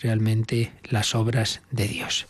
[0.00, 2.26] realmente las obras de Dios.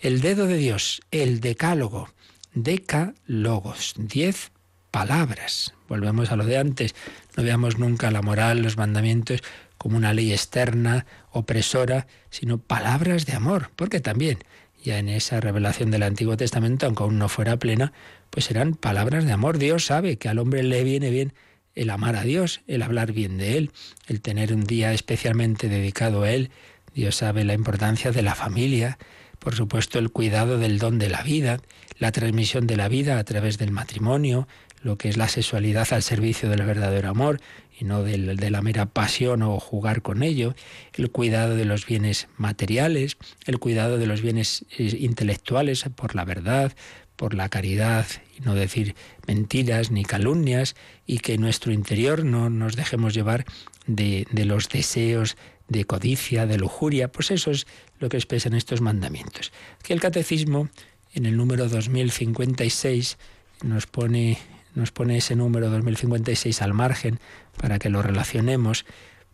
[0.00, 2.08] El dedo de Dios, el decálogo,
[2.54, 4.52] decálogos, diez
[4.90, 5.74] palabras.
[5.88, 6.94] Volvemos a lo de antes,
[7.36, 9.42] no veamos nunca la moral, los mandamientos
[9.78, 14.38] como una ley externa, opresora, sino palabras de amor, porque también
[14.82, 17.92] ya en esa revelación del Antiguo Testamento, aunque aún no fuera plena,
[18.30, 19.58] pues eran palabras de amor.
[19.58, 21.32] Dios sabe que al hombre le viene bien
[21.74, 23.70] el amar a Dios, el hablar bien de Él,
[24.06, 26.50] el tener un día especialmente dedicado a Él.
[26.94, 28.98] Dios sabe la importancia de la familia,
[29.38, 31.60] por supuesto el cuidado del don de la vida,
[31.98, 34.48] la transmisión de la vida a través del matrimonio,
[34.82, 37.40] lo que es la sexualidad al servicio del verdadero amor
[37.80, 40.54] y no de la mera pasión o jugar con ello,
[40.94, 43.16] el cuidado de los bienes materiales,
[43.46, 46.72] el cuidado de los bienes eh, intelectuales por la verdad,
[47.16, 48.06] por la caridad
[48.38, 48.94] y no decir
[49.26, 53.46] mentiras ni calumnias y que nuestro interior no nos dejemos llevar
[53.86, 55.36] de, de los deseos
[55.68, 57.66] de codicia, de lujuria, pues eso es
[57.98, 59.52] lo que expresan estos mandamientos.
[59.82, 60.68] Que el catecismo
[61.14, 63.16] en el número 2056
[63.62, 64.38] nos pone
[64.74, 67.18] nos pone ese número 2056 al margen
[67.60, 68.86] para que lo relacionemos,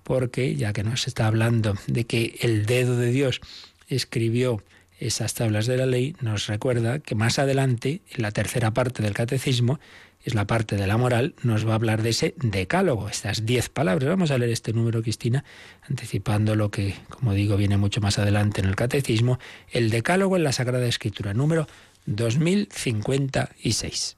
[0.03, 3.41] porque ya que nos está hablando de que el dedo de Dios
[3.89, 4.62] escribió
[4.99, 9.15] esas tablas de la ley, nos recuerda que más adelante, en la tercera parte del
[9.15, 9.79] catecismo,
[10.25, 13.69] es la parte de la moral, nos va a hablar de ese decálogo, estas diez
[13.69, 14.09] palabras.
[14.09, 15.45] Vamos a leer este número, Cristina,
[15.89, 19.39] anticipando lo que, como digo, viene mucho más adelante en el catecismo,
[19.71, 21.69] el decálogo en la Sagrada Escritura, número
[22.07, 24.17] 2056.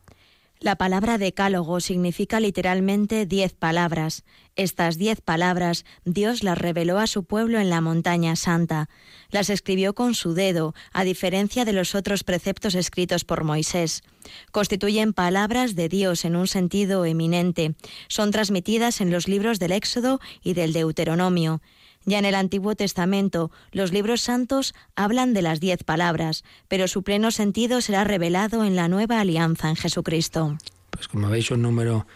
[0.61, 4.25] La palabra decálogo significa literalmente diez palabras.
[4.57, 8.89] Estas diez palabras Dios las reveló a su pueblo en la montaña santa.
[9.31, 14.03] Las escribió con su dedo, a diferencia de los otros preceptos escritos por Moisés.
[14.51, 17.77] Constituyen palabras de Dios en un sentido eminente.
[18.09, 21.61] Son transmitidas en los libros del Éxodo y del Deuteronomio.
[22.09, 27.03] Ya en el Antiguo Testamento, los libros santos hablan de las diez palabras, pero su
[27.03, 30.57] pleno sentido será revelado en la nueva alianza en Jesucristo.
[30.89, 32.07] Pues como veis, un número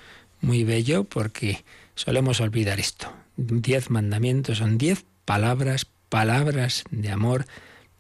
[0.40, 3.12] muy bello porque solemos olvidar esto.
[3.36, 7.44] Diez mandamientos son diez palabras, palabras de amor,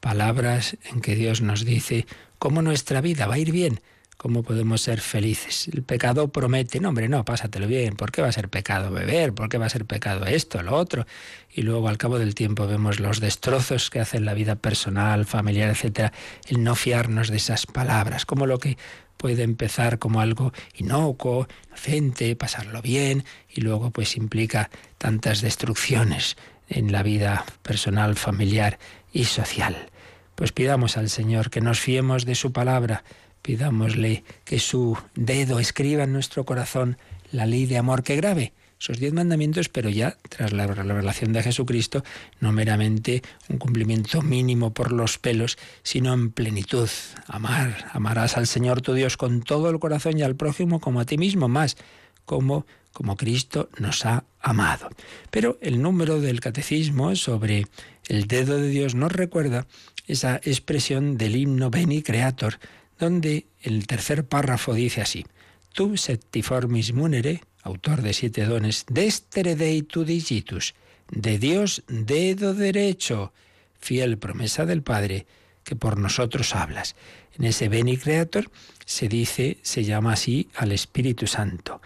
[0.00, 2.06] palabras en que Dios nos dice
[2.38, 3.82] cómo nuestra vida va a ir bien
[4.22, 5.66] ¿Cómo podemos ser felices?
[5.66, 9.32] El pecado promete, no hombre, no, pásatelo bien, ¿por qué va a ser pecado beber?
[9.32, 11.06] ¿Por qué va a ser pecado esto, lo otro?
[11.52, 15.70] Y luego al cabo del tiempo vemos los destrozos que hacen la vida personal, familiar,
[15.70, 16.12] etcétera,
[16.46, 18.78] el no fiarnos de esas palabras, como lo que
[19.16, 26.36] puede empezar como algo inocuo, inocente, pasarlo bien, y luego pues implica tantas destrucciones
[26.68, 28.78] en la vida personal, familiar
[29.12, 29.90] y social.
[30.36, 33.02] Pues pidamos al Señor que nos fiemos de su palabra,
[33.42, 36.96] Pidámosle que su dedo escriba en nuestro corazón
[37.30, 38.52] la ley de amor que grave
[38.82, 42.02] esos diez mandamientos, pero ya tras la revelación de Jesucristo,
[42.40, 46.88] no meramente un cumplimiento mínimo por los pelos, sino en plenitud.
[47.28, 51.04] Amar, amarás al Señor tu Dios con todo el corazón y al prójimo como a
[51.04, 51.76] ti mismo, más
[52.24, 54.90] como como Cristo nos ha amado.
[55.30, 57.68] Pero el número del catecismo sobre
[58.08, 59.66] el dedo de Dios nos recuerda
[60.06, 62.58] esa expresión del himno Beni Creator
[63.02, 65.26] donde el tercer párrafo dice así,
[65.72, 70.78] Tu septiformis munere, autor de siete dones, destere dei tu digitus,
[71.10, 73.32] de Dios, dedo derecho,
[73.80, 75.26] fiel promesa del Padre,
[75.64, 76.94] que por nosotros hablas.
[77.36, 78.48] En ese Beni Creator
[78.86, 81.80] se dice, se llama así al Espíritu Santo,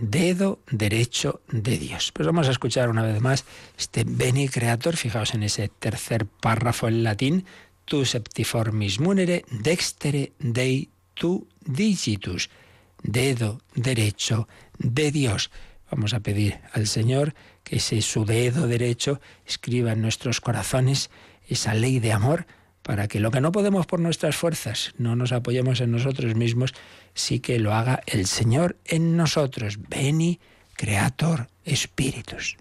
[0.00, 2.10] dedo derecho de Dios.
[2.10, 3.44] Pues vamos a escuchar una vez más
[3.78, 7.44] este Beni Creator, fijaos en ese tercer párrafo en latín,
[7.90, 10.86] tu septiformis munere dextere dei
[11.18, 12.46] tu digitus,
[13.02, 14.46] dedo derecho
[14.78, 15.50] de Dios.
[15.90, 21.10] Vamos a pedir al Señor que ese su dedo derecho escriba en nuestros corazones
[21.48, 22.46] esa ley de amor
[22.82, 26.74] para que lo que no podemos por nuestras fuerzas, no nos apoyemos en nosotros mismos,
[27.12, 29.80] sí que lo haga el Señor en nosotros.
[29.88, 30.38] Veni,
[30.76, 32.56] Creator, Espíritus.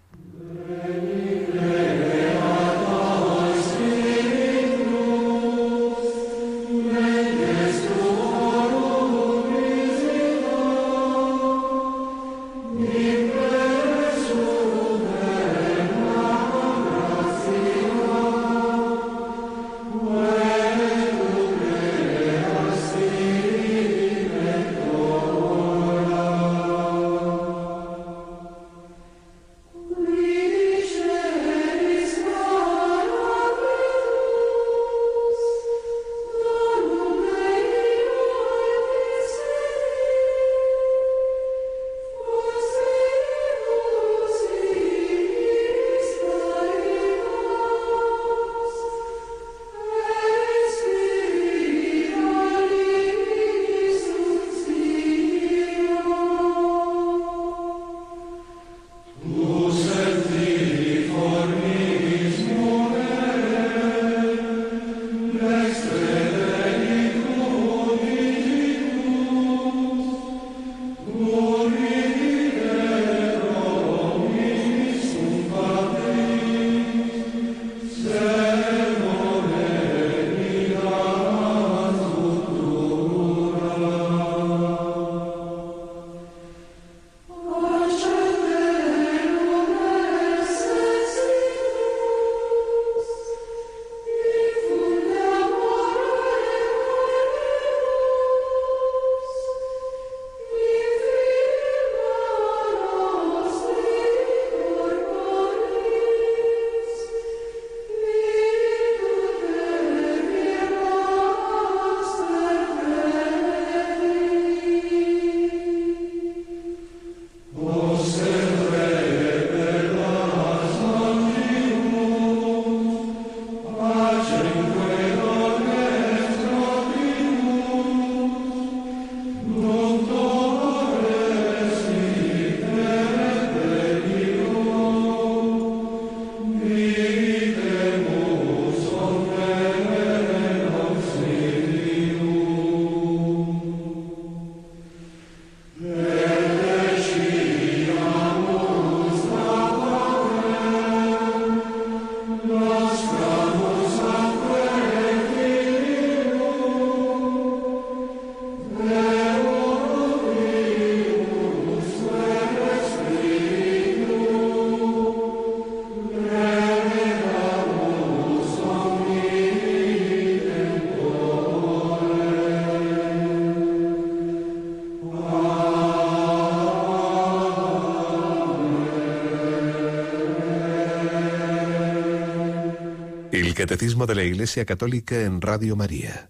[183.60, 186.30] Catecismo de la Iglesia Católica en Radio María.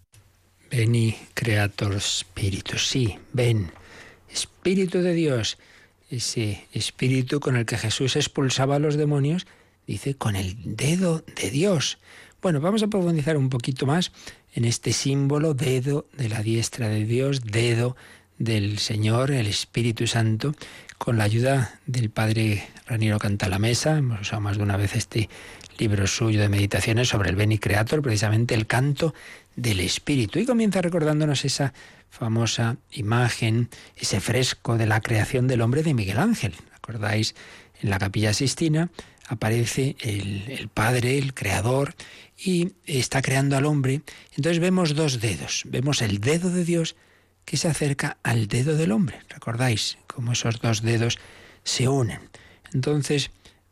[0.72, 2.88] Veni, Creator Spiritus.
[2.88, 3.72] Sí, ven,
[4.34, 5.60] Espíritu de Dios.
[6.10, 9.46] Ese espíritu con el que Jesús expulsaba a los demonios,
[9.86, 12.00] dice, con el dedo de Dios.
[12.42, 14.12] Bueno, vamos a profundizar un poquito más
[14.56, 17.96] en este símbolo, dedo de la diestra de Dios, dedo
[18.40, 20.56] del Señor, el Espíritu Santo,
[20.98, 24.00] con la ayuda del Padre Raniero Cantalamesa.
[24.00, 25.30] Hemos usado más de una vez este
[25.78, 29.14] libro suyo de meditaciones sobre el Beni Creator, precisamente el canto
[29.56, 30.40] del Espíritu.
[30.40, 31.72] Y comienza recordándonos esa
[32.10, 36.56] famosa imagen, ese fresco de la creación del hombre de Miguel Ángel.
[36.74, 37.36] ¿Acordáis?
[37.80, 38.90] En la capilla Sistina
[39.28, 41.94] aparece el, el Padre, el Creador,
[42.36, 44.02] y está creando al hombre.
[44.36, 45.62] Entonces vemos dos dedos.
[45.68, 46.96] Vemos el dedo de Dios
[47.46, 49.20] que se acerca al dedo del hombre.
[49.30, 51.20] ¿Recordáis cómo esos dos dedos
[51.64, 52.20] se unen?
[52.74, 53.32] Entonces,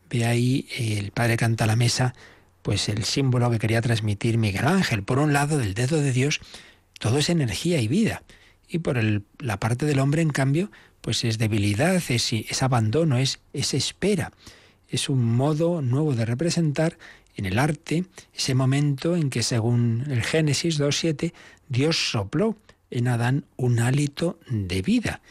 [0.09, 2.13] Ve ahí el padre canta a la mesa,
[2.61, 5.03] pues el símbolo que quería transmitir Miguel Ángel.
[5.03, 6.39] Por un lado, del dedo de Dios,
[6.99, 8.23] todo es energía y vida.
[8.69, 8.97] Y por
[9.39, 10.71] la parte del hombre, en cambio,
[11.01, 14.31] pues es debilidad, es, es abandono, es, es espera.
[14.89, 16.97] es un modo nuevo de representar
[17.35, 21.33] en el arte ese momento en que, según el Génesis 2.7,
[21.69, 22.57] Dios sopló
[22.89, 25.21] en Adán un hálito de vida.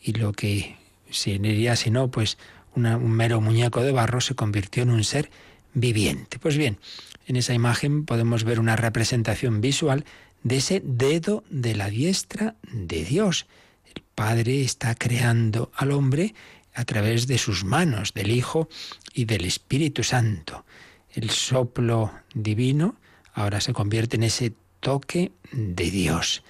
[0.00, 0.76] Y lo que
[1.10, 2.38] sería, si no, pues
[2.76, 5.30] un mero muñeco de barro se convirtió en un ser
[5.74, 6.38] viviente.
[6.38, 6.78] Pues bien,
[7.26, 10.04] en esa imagen podemos ver una representación visual
[10.42, 13.46] de ese dedo de la diestra de Dios.
[13.94, 16.34] El Padre está creando al hombre
[16.74, 18.68] a través de sus manos, del Hijo
[19.14, 20.64] y del Espíritu Santo.
[21.12, 22.96] El soplo divino
[23.32, 26.42] ahora se convierte en ese toque de Dios.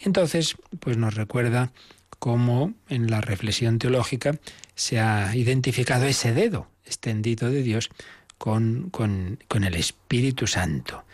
[0.00, 1.72] Y entonces, pues nos recuerda
[2.18, 4.38] cómo en la reflexión teológica
[4.74, 7.90] se ha identificado ese dedo extendido de Dios
[8.38, 11.04] con, con, el Espíritu Santo.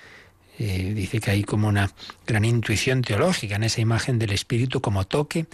[0.58, 1.90] Eh, dice que hay como una
[2.26, 5.46] gran intuición teológica en esa imagen del Espíritu como toque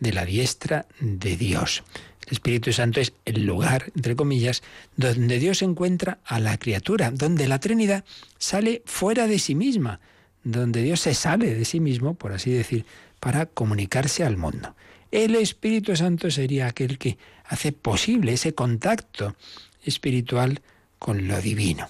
[0.00, 1.82] de la diestra de Dios.
[2.26, 4.62] El Espíritu Santo es el lugar, entre comillas,
[4.96, 8.04] donde Dios encuentra a la criatura, donde la Trinidad
[8.38, 10.00] sale fuera de sí misma,
[10.42, 12.84] donde Dios se sale de sí mismo, por así decir,
[13.20, 14.74] para comunicarse al mundo.
[15.16, 19.34] El Espíritu Santo sería aquel que hace posible ese contacto
[19.82, 20.60] espiritual
[20.98, 21.88] con lo divino.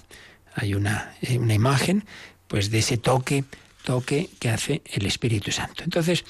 [0.55, 2.05] Hay una, eh, una imagen
[2.47, 3.43] pues de ese toque,
[3.83, 5.83] toque que hace el Espíritu Santo.
[5.83, 6.23] Entonces,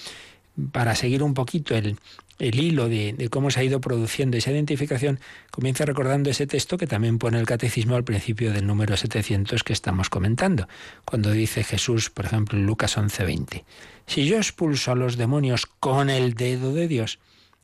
[0.71, 1.99] para seguir un poquito el,
[2.39, 5.19] el hilo de, cómo se ha ido produciendo esa identificación,
[5.51, 9.73] comienza recordando ese texto que también pone el catecismo al principio del número 700 que
[9.73, 10.67] estamos comentando,
[11.05, 13.63] cuando dice Jesús, por ejemplo, en Lucas 11:20,
[14.05, 17.19] si yo expulso a los demonios con el dedo de Dios,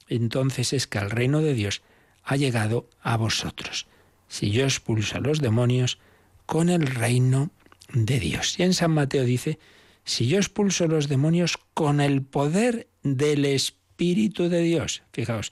[0.07, 1.83] entonces es que el reino de Dios
[2.23, 3.87] ha llegado a vosotros.
[4.27, 5.99] Si yo expulso a los demonios
[6.45, 7.51] con el reino
[7.93, 8.59] de Dios.
[8.59, 9.59] Y en San Mateo dice,
[10.03, 15.03] si yo expulso a los demonios con el poder del Espíritu de Dios.
[15.11, 15.51] Fijaos,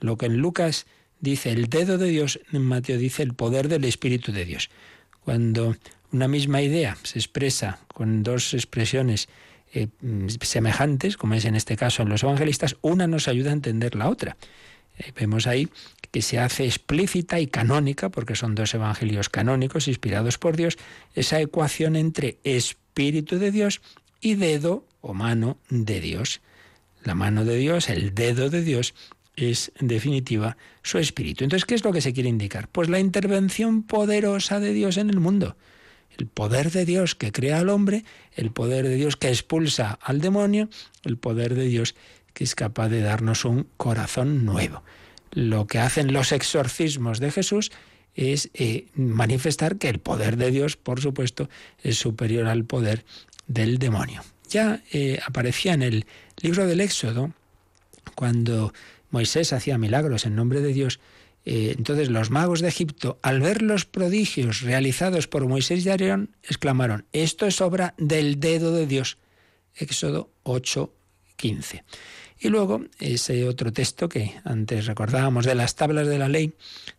[0.00, 0.86] lo que en Lucas
[1.20, 4.70] dice el dedo de Dios, en Mateo dice el poder del Espíritu de Dios.
[5.24, 5.76] Cuando
[6.12, 9.28] una misma idea se expresa con dos expresiones
[9.72, 9.88] eh,
[10.40, 14.08] semejantes, como es en este caso en los evangelistas, una nos ayuda a entender la
[14.08, 14.36] otra.
[14.98, 15.68] Eh, vemos ahí
[16.10, 20.78] que se hace explícita y canónica, porque son dos evangelios canónicos inspirados por Dios,
[21.14, 23.80] esa ecuación entre Espíritu de Dios
[24.20, 26.40] y dedo o mano de Dios.
[27.04, 28.94] La mano de Dios, el dedo de Dios,
[29.36, 31.44] es en definitiva su espíritu.
[31.44, 32.68] Entonces, ¿qué es lo que se quiere indicar?
[32.68, 35.56] Pues la intervención poderosa de Dios en el mundo
[36.20, 40.20] el poder de Dios que crea al hombre, el poder de Dios que expulsa al
[40.20, 40.68] demonio,
[41.04, 41.94] el poder de Dios
[42.34, 44.82] que es capaz de darnos un corazón nuevo.
[45.32, 47.72] Lo que hacen los exorcismos de Jesús
[48.14, 51.48] es eh, manifestar que el poder de Dios, por supuesto,
[51.82, 53.04] es superior al poder
[53.46, 54.22] del demonio.
[54.50, 56.06] Ya eh, aparecía en el
[56.42, 57.32] libro del Éxodo,
[58.16, 58.74] cuando
[59.10, 60.98] Moisés hacía milagros en nombre de Dios,
[61.44, 66.34] eh, entonces los magos de Egipto, al ver los prodigios realizados por Moisés y Aarón,
[66.42, 69.18] exclamaron, esto es obra del dedo de Dios.
[69.74, 70.92] Éxodo 8,
[71.36, 71.84] 15.
[72.40, 76.54] Y luego ese otro texto que antes recordábamos de las tablas de la ley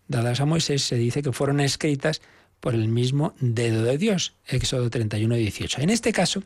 [0.07, 2.21] dadas a Moisés, se dice que fueron escritas
[2.61, 5.81] por el mismo dedo de Dios, Éxodo 31, 18.
[5.81, 6.41] En este caso,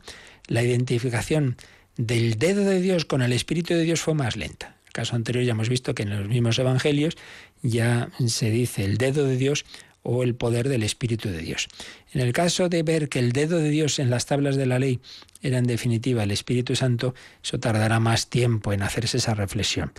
[0.48, 1.56] la identificación
[1.96, 5.52] del dedo de Dios con el Espíritu de Dios fue más lenta caso anterior ya
[5.52, 7.18] hemos visto que en los mismos evangelios
[7.62, 9.66] ya se dice el dedo de Dios
[10.02, 11.68] o el poder del Espíritu de Dios.
[12.12, 14.78] En el caso de ver que el dedo de Dios en las tablas de la
[14.78, 15.00] ley
[15.42, 19.92] era en definitiva el Espíritu Santo, eso tardará más tiempo en hacerse esa reflexión.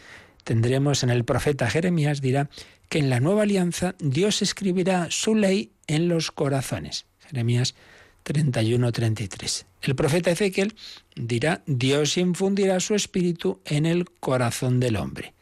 [0.48, 2.50] Tendremos en el profeta Jeremías, dirá
[2.88, 7.06] que en la nueva alianza Dios escribirá su ley en los corazones.
[7.28, 7.76] Jeremías
[8.24, 9.66] 31-33.
[9.82, 10.74] El profeta Ezequiel
[11.18, 15.34] dirá, Dios infundirá su espíritu en el corazón del hombre.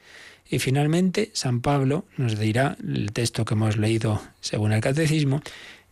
[0.50, 5.44] Y finalmente, San Pablo nos dirá el texto que hemos leído según el catecismo,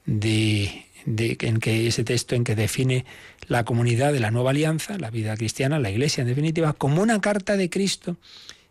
[0.07, 3.05] de, en que ese texto en que define
[3.47, 7.21] la comunidad de la nueva alianza, la vida cristiana, la iglesia en definitiva, como una
[7.21, 8.17] carta de Cristo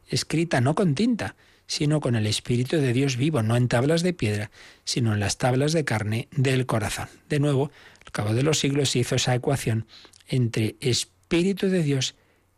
[0.09, 1.37] escrita no con tinta,
[1.67, 4.51] sino con el Espíritu de Dios vivo, no en tablas de piedra,
[4.85, 7.09] sino en las tablas de carne del corazón.
[7.29, 7.71] De nuevo,
[8.05, 9.87] al cabo de los siglos se hizo esa ecuación
[10.29, 12.15] entre Espíritu de Dios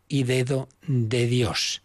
[0.08, 1.82] y dedo de Dios.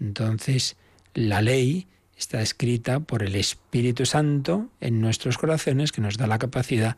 [0.00, 0.76] Entonces,
[1.14, 1.86] la ley
[2.16, 6.96] está escrita por el Espíritu Santo en nuestros corazones que nos da la capacidad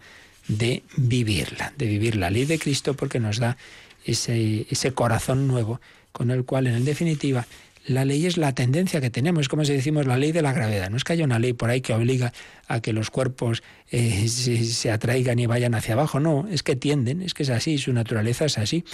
[0.49, 3.57] de vivirla, de vivir la ley de Cristo porque nos da
[4.05, 7.47] ese, corazón nuevo con el cual, en definitiva,
[7.87, 10.53] la ley es la tendencia que tenemos, es como si decimos la ley de la
[10.53, 10.91] gravedad.
[10.91, 12.33] No es que haya una ley por ahí que obliga
[12.69, 17.23] a que los cuerpos eh, se, atraigan y vayan hacia abajo, no, es que tienden,
[17.23, 18.85] es que es así, su naturaleza es así.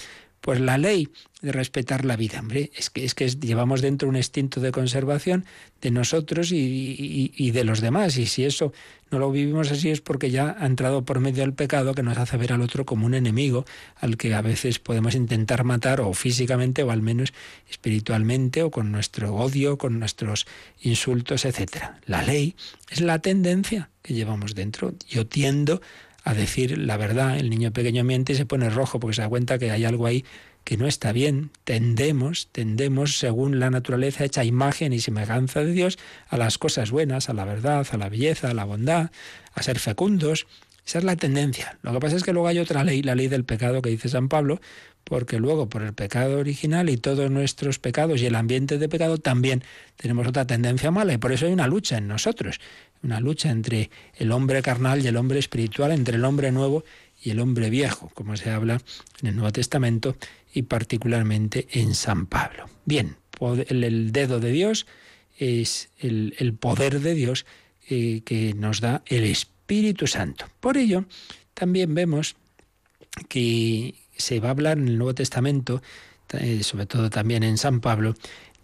[0.41, 1.09] Pues la ley
[1.43, 5.45] de respetar la vida, hombre, es que, es que llevamos dentro un instinto de conservación
[5.80, 8.16] de nosotros y, de los demás.
[8.16, 8.72] Y si eso
[9.11, 12.18] no lo vivimos así es porque ya ha entrado por medio del pecado que nos
[12.18, 13.64] hace ver al otro como un enemigo
[13.97, 17.32] al que a veces podemos intentar matar o físicamente o al menos
[17.70, 20.47] espiritualmente o con nuestro odio, con nuestros
[20.80, 21.84] insultos, etc.
[22.07, 22.57] La ley
[22.91, 24.95] es la tendencia que llevamos dentro.
[25.09, 25.80] Yo tiendo
[26.29, 27.39] a decir la verdad.
[27.39, 30.05] El niño pequeño miente y se pone rojo porque se da cuenta que hay algo
[30.05, 30.26] ahí
[30.62, 31.51] que no está bien.
[31.64, 35.99] Tendemos, tendemos, según la naturaleza hecha imagen y semejanza de Dios,
[36.29, 39.11] a las cosas buenas, a la verdad, a la belleza, a la bondad,
[39.55, 40.47] a ser fecundos.
[40.87, 41.79] Esa es la tendencia.
[41.81, 44.11] Lo que pasa es que luego hay otra ley, la ley del pecado que dice
[44.11, 44.61] San Pablo,
[45.09, 49.16] porque luego por el pecado original y todos nuestros pecados y el ambiente de pecado
[49.16, 49.64] también
[49.97, 52.61] tenemos otra tendencia mala y por eso hay una lucha en nosotros,
[53.03, 56.85] una lucha entre el hombre carnal y el hombre espiritual, entre el hombre nuevo
[57.23, 58.81] y el hombre viejo, como se habla
[59.21, 60.17] en el Nuevo Testamento
[60.53, 62.69] y particularmente en San Pablo.
[62.85, 63.17] Bien,
[63.69, 64.87] el dedo de Dios
[65.37, 67.47] es el, poder de Dios
[67.89, 70.47] eh, que nos da el Espíritu Santo.
[70.61, 71.05] Por ello,
[71.55, 72.37] también vemos
[73.29, 75.83] que se va a hablar en el Nuevo Testamento,
[76.33, 78.15] eh, sobre todo también en San Pablo,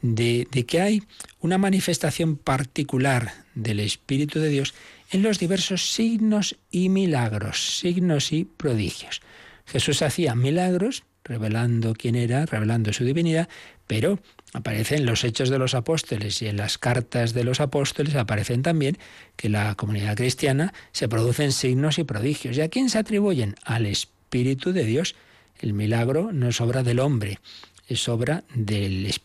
[0.05, 1.03] de, que hay
[1.41, 4.75] una manifestación particular del Espíritu de Dios
[5.11, 9.23] en los diversos signos y milagros, signos y prodigios.
[9.67, 13.49] Jesús hacía milagros, revelando quién era, revelando su divinidad,
[13.87, 14.19] pero
[14.53, 18.63] aparecen en los hechos de los apóstoles y en las cartas de los apóstoles aparecen
[18.63, 18.99] también
[19.37, 22.59] que la comunidad cristiana se producen signos y prodigios.
[22.59, 23.55] ¿Y a quién se atribuyen?
[23.65, 25.15] Al Espíritu de Dios.
[25.61, 27.39] El milagro no es obra del hombre,
[27.89, 29.24] es obra del Espíritu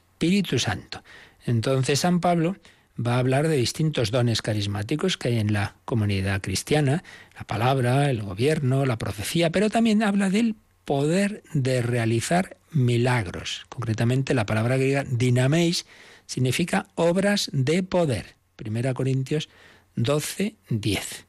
[0.59, 1.03] Santo.
[1.45, 2.57] Entonces San Pablo
[2.99, 7.03] va a hablar de distintos dones carismáticos que hay en la comunidad cristiana,
[7.36, 13.65] la palabra, el gobierno, la profecía, pero también habla del poder de realizar milagros.
[13.70, 15.86] Concretamente la palabra griega dinameis
[16.26, 18.36] significa obras de poder.
[18.55, 19.49] Primera Corintios
[19.95, 21.26] 12, 10.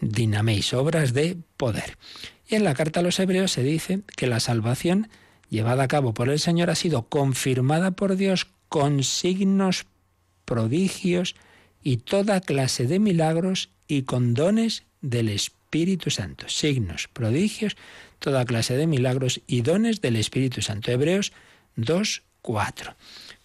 [0.00, 1.98] Dinameis, obras de poder.
[2.48, 5.08] Y en la carta a los hebreos se dice que la salvación
[5.50, 9.86] llevada a cabo por el Señor ha sido confirmada por Dios con signos,
[10.44, 11.34] prodigios
[11.82, 16.48] y toda clase de milagros y con dones del Espíritu Santo.
[16.48, 17.76] Signos, prodigios,
[18.18, 20.90] toda clase de milagros y dones del Espíritu Santo.
[20.90, 21.32] Hebreos
[21.76, 22.94] 2, 4.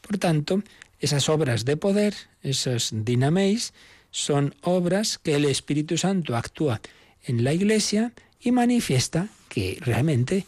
[0.01, 0.62] Por tanto,
[0.99, 3.74] esas obras de poder, esos dinaméis,
[4.12, 6.82] son obras que el Espíritu Santo actúa
[7.24, 10.45] en la Iglesia y manifiesta que realmente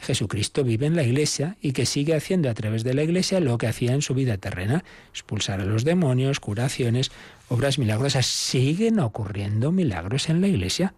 [0.00, 3.58] Jesucristo vive en la Iglesia y que sigue haciendo a través de la Iglesia lo
[3.58, 7.10] que hacía en su vida terrena, expulsar a los demonios, curaciones,
[7.48, 8.26] obras milagrosas.
[8.26, 10.94] Siguen ocurriendo milagros en la Iglesia.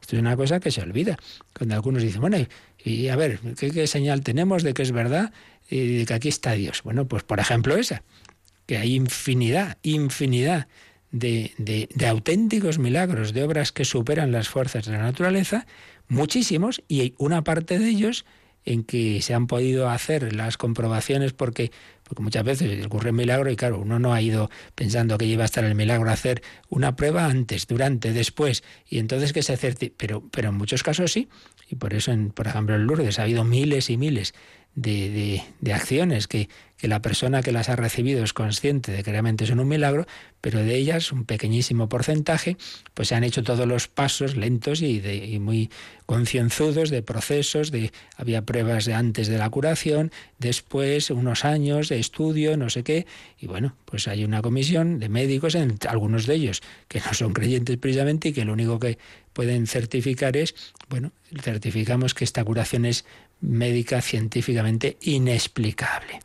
[0.00, 1.18] Esto es una cosa que se olvida.
[1.56, 2.36] Cuando algunos dicen, bueno,
[2.84, 5.32] y, a ver, ¿qué, señal tenemos de que es verdad
[5.70, 6.82] y de que aquí está Dios?
[6.82, 8.02] Bueno, pues por ejemplo esa,
[8.66, 10.68] que hay infinidad, infinidad
[11.10, 15.66] de, de, auténticos milagros, de obras que superan las fuerzas de la naturaleza,
[16.08, 18.26] muchísimos, y una parte de ellos
[18.64, 21.70] en que se han podido hacer las comprobaciones porque
[22.04, 25.42] porque muchas veces ocurre un milagro y claro, uno no ha ido pensando que iba
[25.42, 29.56] a estar el milagro a hacer una prueba antes, durante, después, y entonces que se
[29.56, 31.28] certifique, pero, pero en muchos casos sí,
[31.70, 34.34] y por eso, en, por ejemplo, en Lourdes ha habido miles y miles
[34.74, 39.10] de, de, acciones que, que, la persona que las ha recibido es consciente de que
[39.12, 40.06] realmente son un milagro,
[40.40, 42.56] pero de ellas un pequeñísimo porcentaje,
[42.92, 45.70] pues se han hecho todos los pasos lentos y, de, y muy
[46.06, 52.00] concienzudos de procesos, de había pruebas de antes de la curación, después unos años de
[52.00, 53.06] estudio, no sé qué,
[53.38, 57.32] y bueno, pues hay una comisión de médicos, en, algunos de ellos que no son
[57.32, 58.98] creyentes precisamente y que lo único que
[59.32, 60.54] pueden certificar es,
[60.88, 61.12] bueno,
[61.42, 63.04] certificamos que esta curación es
[63.44, 66.20] médica científicamente inexplicable.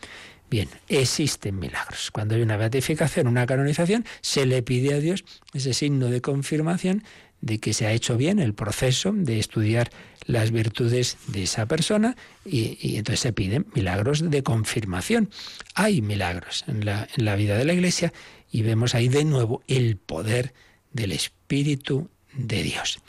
[0.50, 2.10] Bien, existen milagros.
[2.12, 7.04] Cuando hay una beatificación, una canonización, se le pide a Dios ese signo de confirmación
[7.42, 9.92] de que se ha hecho bien el proceso de estudiar
[10.26, 12.16] las virtudes de esa persona
[12.46, 15.30] y, entonces se piden milagros de confirmación.
[15.76, 18.12] Hay milagros en la, vida de la Iglesia
[18.52, 20.54] y vemos ahí de nuevo el poder
[20.92, 23.00] del Espíritu de Dios.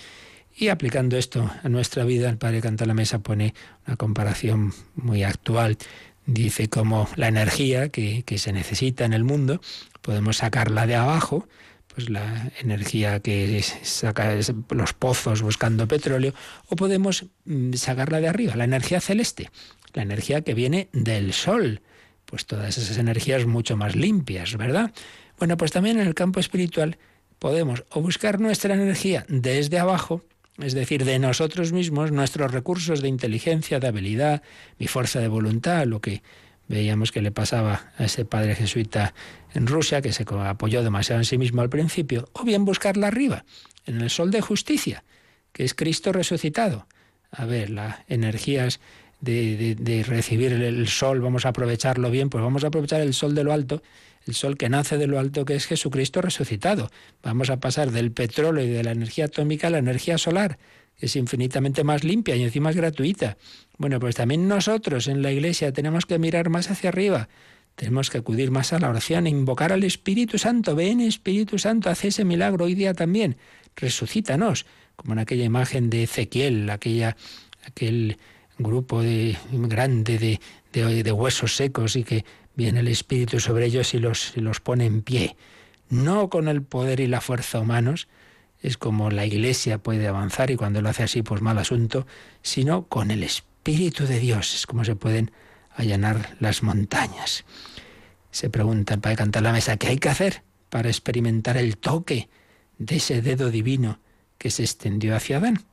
[0.56, 3.54] Y aplicando esto a nuestra vida, el Padre Canta la Mesa pone
[3.86, 5.78] una comparación muy actual.
[6.26, 9.60] Dice como la energía que, que se necesita en el mundo,
[10.02, 11.48] podemos sacarla de abajo,
[11.94, 14.36] pues la energía que saca
[14.70, 16.34] los pozos buscando petróleo,
[16.68, 19.50] o podemos mm, sacarla de arriba, la energía celeste,
[19.92, 21.82] la energía que viene del sol,
[22.26, 24.92] pues todas esas energías mucho más limpias, ¿verdad?
[25.38, 26.96] Bueno, pues también en el campo espiritual
[27.38, 30.22] podemos o buscar nuestra energía desde abajo,
[30.62, 34.42] es decir, de nosotros mismos, nuestros recursos de inteligencia, de habilidad,
[34.78, 36.22] mi fuerza de voluntad, lo que
[36.68, 39.12] veíamos que le pasaba a ese padre jesuita
[39.54, 43.44] en Rusia, que se apoyó demasiado en sí mismo al principio, o bien buscarla arriba,
[43.86, 45.04] en el sol de justicia,
[45.52, 46.86] que es Cristo resucitado.
[47.32, 48.80] A ver, las energías
[49.20, 53.34] de, de, recibir el, sol, vamos a aprovecharlo bien, pues vamos a aprovechar el sol
[53.34, 53.82] de lo alto,
[54.26, 56.90] el sol que nace de lo alto, que es Jesucristo resucitado.
[57.22, 60.58] Vamos a pasar del petróleo y de la energía atómica a la energía solar,
[60.98, 63.38] que es infinitamente más limpia y encima gratuita.
[63.78, 67.28] Bueno, pues también nosotros en la Iglesia tenemos que mirar más hacia arriba.
[67.76, 70.74] Tenemos que acudir más a la oración, e invocar al Espíritu Santo.
[70.74, 73.38] Ven, Espíritu Santo, haz ese milagro hoy día también.
[73.76, 74.66] Resucítanos,
[74.96, 77.16] como en aquella imagen de Ezequiel, aquella,
[77.64, 78.18] aquel
[78.62, 83.98] grupo de, grande de, de, huesos secos y que viene el Espíritu sobre ellos y
[83.98, 85.36] los, y los pone en pie.
[85.88, 88.08] No con el poder y la fuerza humanos,
[88.62, 92.06] es como la Iglesia puede avanzar y cuando lo hace así, pues mal asunto,
[92.42, 95.32] sino con el Espíritu de Dios, es como se pueden
[95.74, 97.44] allanar las montañas.
[98.30, 102.28] Se pregunta para cantar la mesa, ¿qué hay que hacer para experimentar el toque
[102.78, 103.98] de ese dedo divino
[104.38, 105.64] que se extendió hacia Adán?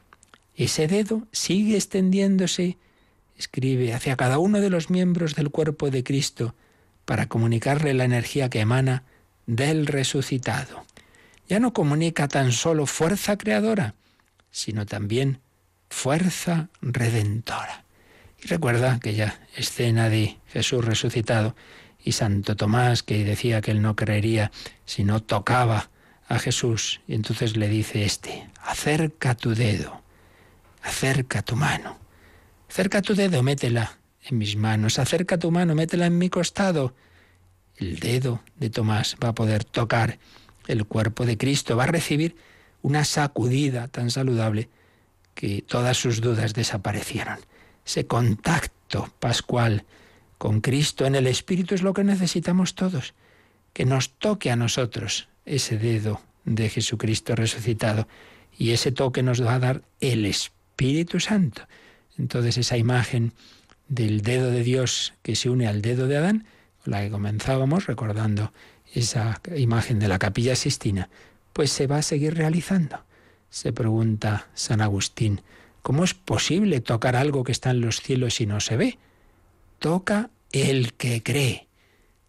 [0.57, 2.77] Ese dedo sigue extendiéndose,
[3.37, 6.55] escribe, hacia cada uno de los miembros del cuerpo de Cristo
[7.05, 9.03] para comunicarle la energía que emana
[9.45, 10.83] del resucitado.
[11.47, 13.93] Ya no comunica tan solo fuerza creadora,
[14.49, 15.41] sino también
[15.91, 17.85] fuerza redentora.
[18.43, 21.55] Y recuerda aquella escena de Jesús resucitado
[22.03, 24.51] y Santo Tomás que decía que él no creería
[24.85, 25.91] si no tocaba
[26.27, 27.01] a Jesús.
[27.07, 30.06] Y entonces le dice este, acerca tu dedo
[30.81, 31.97] acerca tu mano.
[32.69, 34.99] Acerca tu dedo, métela en mis manos.
[34.99, 36.93] Acerca tu mano, métela en mi costado.
[37.77, 40.19] El dedo de Tomás va a poder tocar
[40.67, 42.35] el cuerpo de Cristo, va a recibir
[42.81, 44.69] una sacudida tan saludable
[45.33, 47.39] que todas sus dudas desaparecieron.
[47.85, 49.85] Ese contacto pascual
[50.37, 53.13] con Cristo en el Espíritu es lo que necesitamos todos,
[53.73, 58.07] que nos toque a nosotros ese dedo de Jesucristo resucitado
[58.57, 61.63] y ese toque nos va a dar el Espíritu Espíritu Santo.
[62.19, 63.33] Entonces esa imagen
[63.87, 66.45] del dedo de Dios que se une al dedo de Adán,
[66.85, 68.53] la que comenzábamos recordando
[68.93, 71.09] esa imagen de la capilla Sistina,
[71.51, 73.03] pues se va a seguir realizando.
[73.49, 75.41] Se pregunta San Agustín,
[75.81, 78.99] ¿cómo es posible tocar algo que está en los cielos y no se ve?
[79.79, 81.67] Toca el que cree,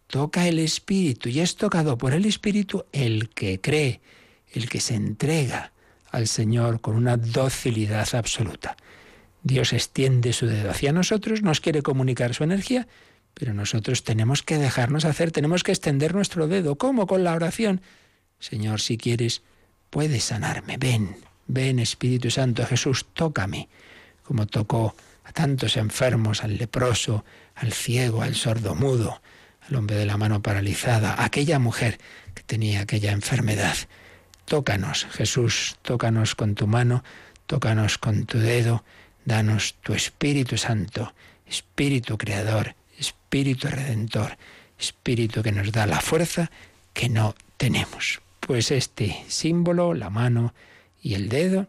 [0.07, 4.01] toca el Espíritu, y es tocado por el Espíritu el que cree,
[4.51, 5.71] el que se entrega,
[6.11, 8.75] al Señor con una docilidad absoluta.
[9.43, 12.87] Dios extiende su dedo hacia nosotros, nos quiere comunicar su energía,
[13.33, 16.77] pero nosotros tenemos que dejarnos hacer, tenemos que extender nuestro dedo.
[16.77, 17.07] ¿Cómo?
[17.07, 17.81] Con la oración.
[18.39, 19.41] Señor, si quieres,
[19.89, 20.77] puedes sanarme.
[20.77, 21.15] Ven,
[21.47, 23.69] ven Espíritu Santo, Jesús, tócame,
[24.23, 27.23] como tocó a tantos enfermos, al leproso,
[27.55, 29.21] al ciego, al sordomudo,
[29.67, 31.99] al hombre de la mano paralizada, a aquella mujer
[32.33, 33.75] que tenía aquella enfermedad.
[34.49, 37.03] Tócanos, Jesús, tócanos con tu mano,
[37.45, 38.83] tócanos con tu dedo,
[39.23, 41.13] danos tu Espíritu Santo,
[41.45, 44.39] Espíritu Creador, Espíritu Redentor,
[44.79, 46.49] Espíritu que nos da la fuerza
[46.93, 48.21] que no tenemos.
[48.39, 50.55] Pues este símbolo, la mano
[50.99, 51.67] y el dedo,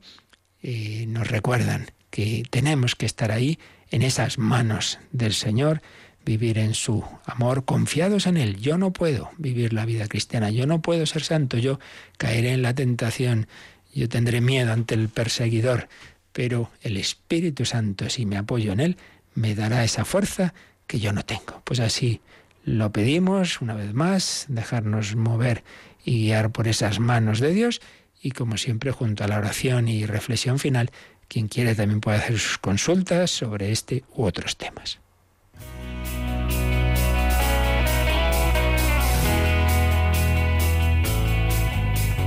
[0.63, 3.59] eh, nos recuerdan que tenemos que estar ahí
[3.91, 5.83] en esas manos del Señor
[6.31, 8.61] vivir en su amor, confiados en Él.
[8.61, 11.81] Yo no puedo vivir la vida cristiana, yo no puedo ser santo, yo
[12.19, 13.49] caeré en la tentación,
[13.93, 15.89] yo tendré miedo ante el perseguidor,
[16.33, 18.97] pero el Espíritu Santo, si me apoyo en Él,
[19.35, 20.55] me dará esa fuerza
[20.87, 21.63] que yo no tengo.
[21.65, 22.21] Pues así
[22.65, 25.65] lo pedimos una vez más, dejarnos mover
[26.05, 27.81] y guiar por esas manos de Dios
[28.23, 30.93] y como siempre junto a la oración y reflexión final,
[31.27, 35.01] quien quiere también puede hacer sus consultas sobre este u otros temas.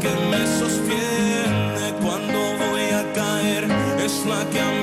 [0.00, 3.64] que me sostiene cuando voy a caer,
[4.04, 4.79] es la que a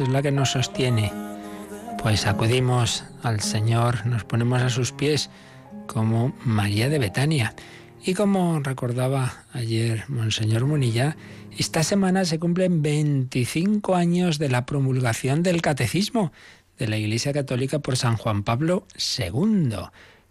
[0.00, 1.12] Es la que nos sostiene.
[2.02, 5.28] Pues acudimos al Señor, nos ponemos a sus pies
[5.86, 7.54] como María de Betania.
[8.02, 11.18] Y como recordaba ayer Monseñor Munilla,
[11.58, 16.32] esta semana se cumplen 25 años de la promulgación del Catecismo
[16.78, 18.86] de la Iglesia Católica por San Juan Pablo
[19.18, 19.76] II.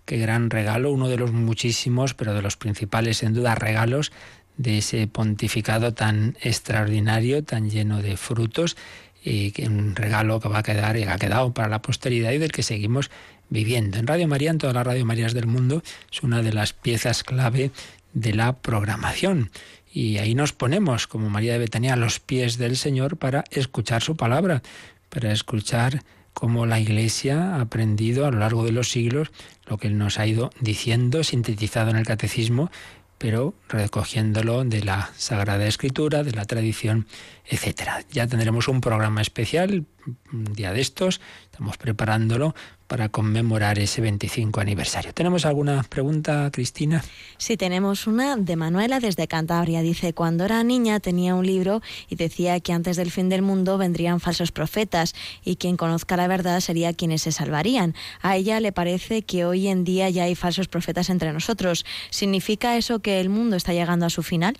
[0.06, 4.12] Qué gran regalo, uno de los muchísimos, pero de los principales, sin duda, regalos
[4.58, 8.76] de ese pontificado tan extraordinario, tan lleno de frutos,
[9.24, 12.38] y un regalo que va a quedar y que ha quedado para la posteridad y
[12.38, 13.10] del que seguimos
[13.50, 13.98] viviendo.
[13.98, 17.24] En Radio María, en todas las Radio Marías del mundo, es una de las piezas
[17.24, 17.72] clave
[18.14, 19.52] de la programación.
[19.92, 24.02] Y ahí nos ponemos, como María de Betania, a los pies del Señor para escuchar
[24.04, 24.62] su palabra,
[25.10, 26.04] para escuchar
[26.34, 29.32] cómo la Iglesia ha aprendido a lo largo de los siglos
[29.68, 32.72] lo que Él nos ha ido diciendo, sintetizado en el catecismo,
[33.20, 37.06] pero recogiéndolo de la Sagrada Escritura, de la tradición,
[37.46, 38.04] etcétera.
[38.12, 39.86] Ya tendremos un programa especial
[40.34, 42.56] un día de estos, estamos preparándolo
[42.90, 45.14] para conmemorar ese 25 aniversario.
[45.14, 47.04] ¿Tenemos alguna pregunta, Cristina?
[47.38, 49.82] Sí, tenemos una de Manuela desde Cantabria.
[49.82, 53.78] Dice, cuando era niña tenía un libro y decía que antes del fin del mundo
[53.78, 55.14] vendrían falsos profetas
[55.46, 57.94] y quien conozca la verdad sería quienes se salvarían.
[58.22, 61.86] A ella le parece que hoy en día ya hay falsos profetas entre nosotros.
[62.10, 64.58] ¿Significa eso que el mundo está llegando a su final?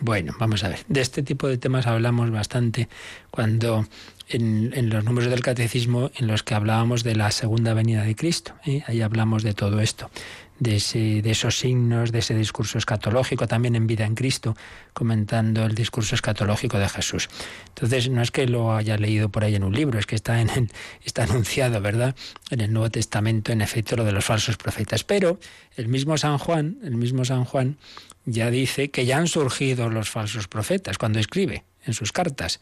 [0.00, 0.80] Bueno, vamos a ver.
[0.88, 2.88] De este tipo de temas hablamos bastante
[3.30, 3.86] cuando
[4.28, 8.54] en, los números del catecismo en los que hablábamos de la segunda venida de Cristo.
[8.64, 8.82] ¿eh?
[8.86, 10.10] Ahí hablamos de todo esto,
[10.58, 14.56] de, ese, de esos signos, de ese discurso escatológico, también en vida en Cristo,
[14.92, 17.28] comentando el discurso escatológico de Jesús.
[17.68, 20.40] Entonces, no es que lo haya leído por ahí en un libro, es que está,
[20.40, 20.70] en
[21.04, 22.16] está anunciado, ¿verdad?,
[22.50, 25.04] en el Nuevo Testamento, en efecto, lo de los falsos profetas.
[25.04, 25.38] Pero
[25.76, 27.76] el mismo San Juan, el mismo San Juan,
[28.26, 32.60] ya dice que ya han surgido los falsos profetas cuando escribe en sus cartas.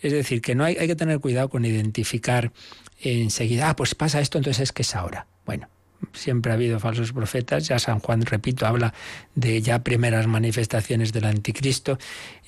[0.00, 2.52] Es decir, que no hay, hay que tener cuidado con identificar
[3.00, 5.26] enseguida, ah, pues pasa esto, entonces es que es ahora.
[5.44, 5.68] Bueno,
[6.12, 8.94] siempre ha habido falsos profetas, ya San Juan, repito, habla
[9.34, 11.98] de ya primeras manifestaciones del anticristo.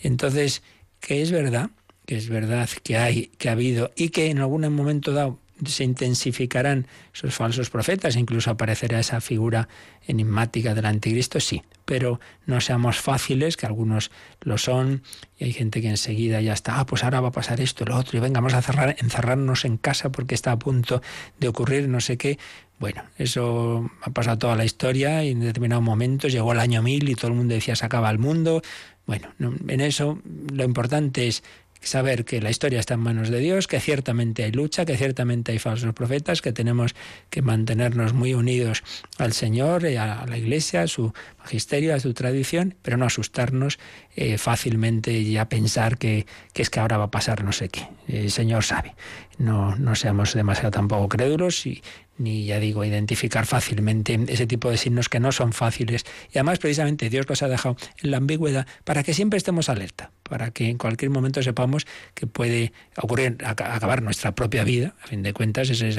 [0.02, 0.62] Entonces,
[1.00, 1.70] que es verdad,
[2.06, 5.84] que es verdad que hay, que ha habido y que en algún momento dado se
[5.84, 9.68] intensificarán esos falsos profetas, incluso aparecerá esa figura
[10.06, 15.02] enigmática del anticristo, sí, pero no seamos fáciles, que algunos lo son,
[15.38, 17.96] y hay gente que enseguida ya está, ah, pues ahora va a pasar esto, lo
[17.96, 21.02] otro, y venga, vamos a cerrar, encerrarnos en casa porque está a punto
[21.38, 22.38] de ocurrir no sé qué.
[22.80, 27.08] Bueno, eso ha pasado toda la historia y en determinados momentos llegó el año 1000
[27.08, 28.62] y todo el mundo decía se acaba el mundo.
[29.06, 30.18] Bueno, en eso
[30.52, 31.44] lo importante es
[31.86, 35.52] saber que la historia está en manos de Dios, que ciertamente hay lucha, que ciertamente
[35.52, 36.94] hay falsos profetas, que tenemos
[37.30, 38.82] que mantenernos muy unidos
[39.18, 43.78] al Señor, a la Iglesia, a su magisterio, a su tradición, pero no asustarnos
[44.16, 47.86] eh, fácilmente y a pensar que, es que ahora va a pasar no sé qué.
[48.08, 48.94] El Señor sabe.
[49.38, 51.82] No, no seamos demasiado tampoco crédulos y
[52.16, 56.04] ni ya digo, identificar fácilmente ese tipo de signos que no son fáciles.
[56.32, 60.12] Y además, precisamente, Dios los ha dejado en la ambigüedad para que siempre estemos alerta,
[60.22, 64.94] para que en cualquier momento sepamos que puede ocurrir, acabar nuestra propia vida.
[65.02, 65.98] A fin de cuentas, ese es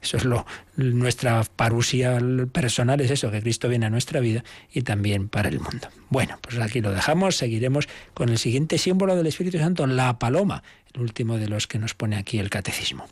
[0.00, 2.18] eso es lo, nuestra parusia
[2.52, 5.88] personal, es eso, que Cristo viene a nuestra vida y también para el mundo.
[6.08, 10.62] Bueno, pues aquí lo dejamos, seguiremos con el siguiente símbolo del Espíritu Santo, la paloma,
[10.94, 13.06] el último de los que nos pone aquí el catecismo.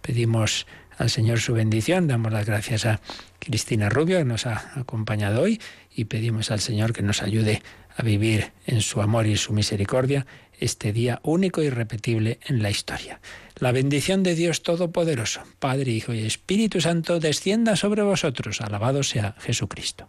[0.00, 0.66] Pedimos
[0.98, 2.06] al Señor su bendición.
[2.06, 3.00] Damos las gracias a
[3.38, 5.60] Cristina Rubio que nos ha acompañado hoy
[5.94, 7.62] y pedimos al Señor que nos ayude
[7.96, 10.26] a vivir en su amor y su misericordia
[10.58, 13.20] este día único y irrepetible en la historia.
[13.58, 18.60] La bendición de Dios Todopoderoso, Padre, Hijo y Espíritu Santo, descienda sobre vosotros.
[18.60, 20.08] Alabado sea Jesucristo.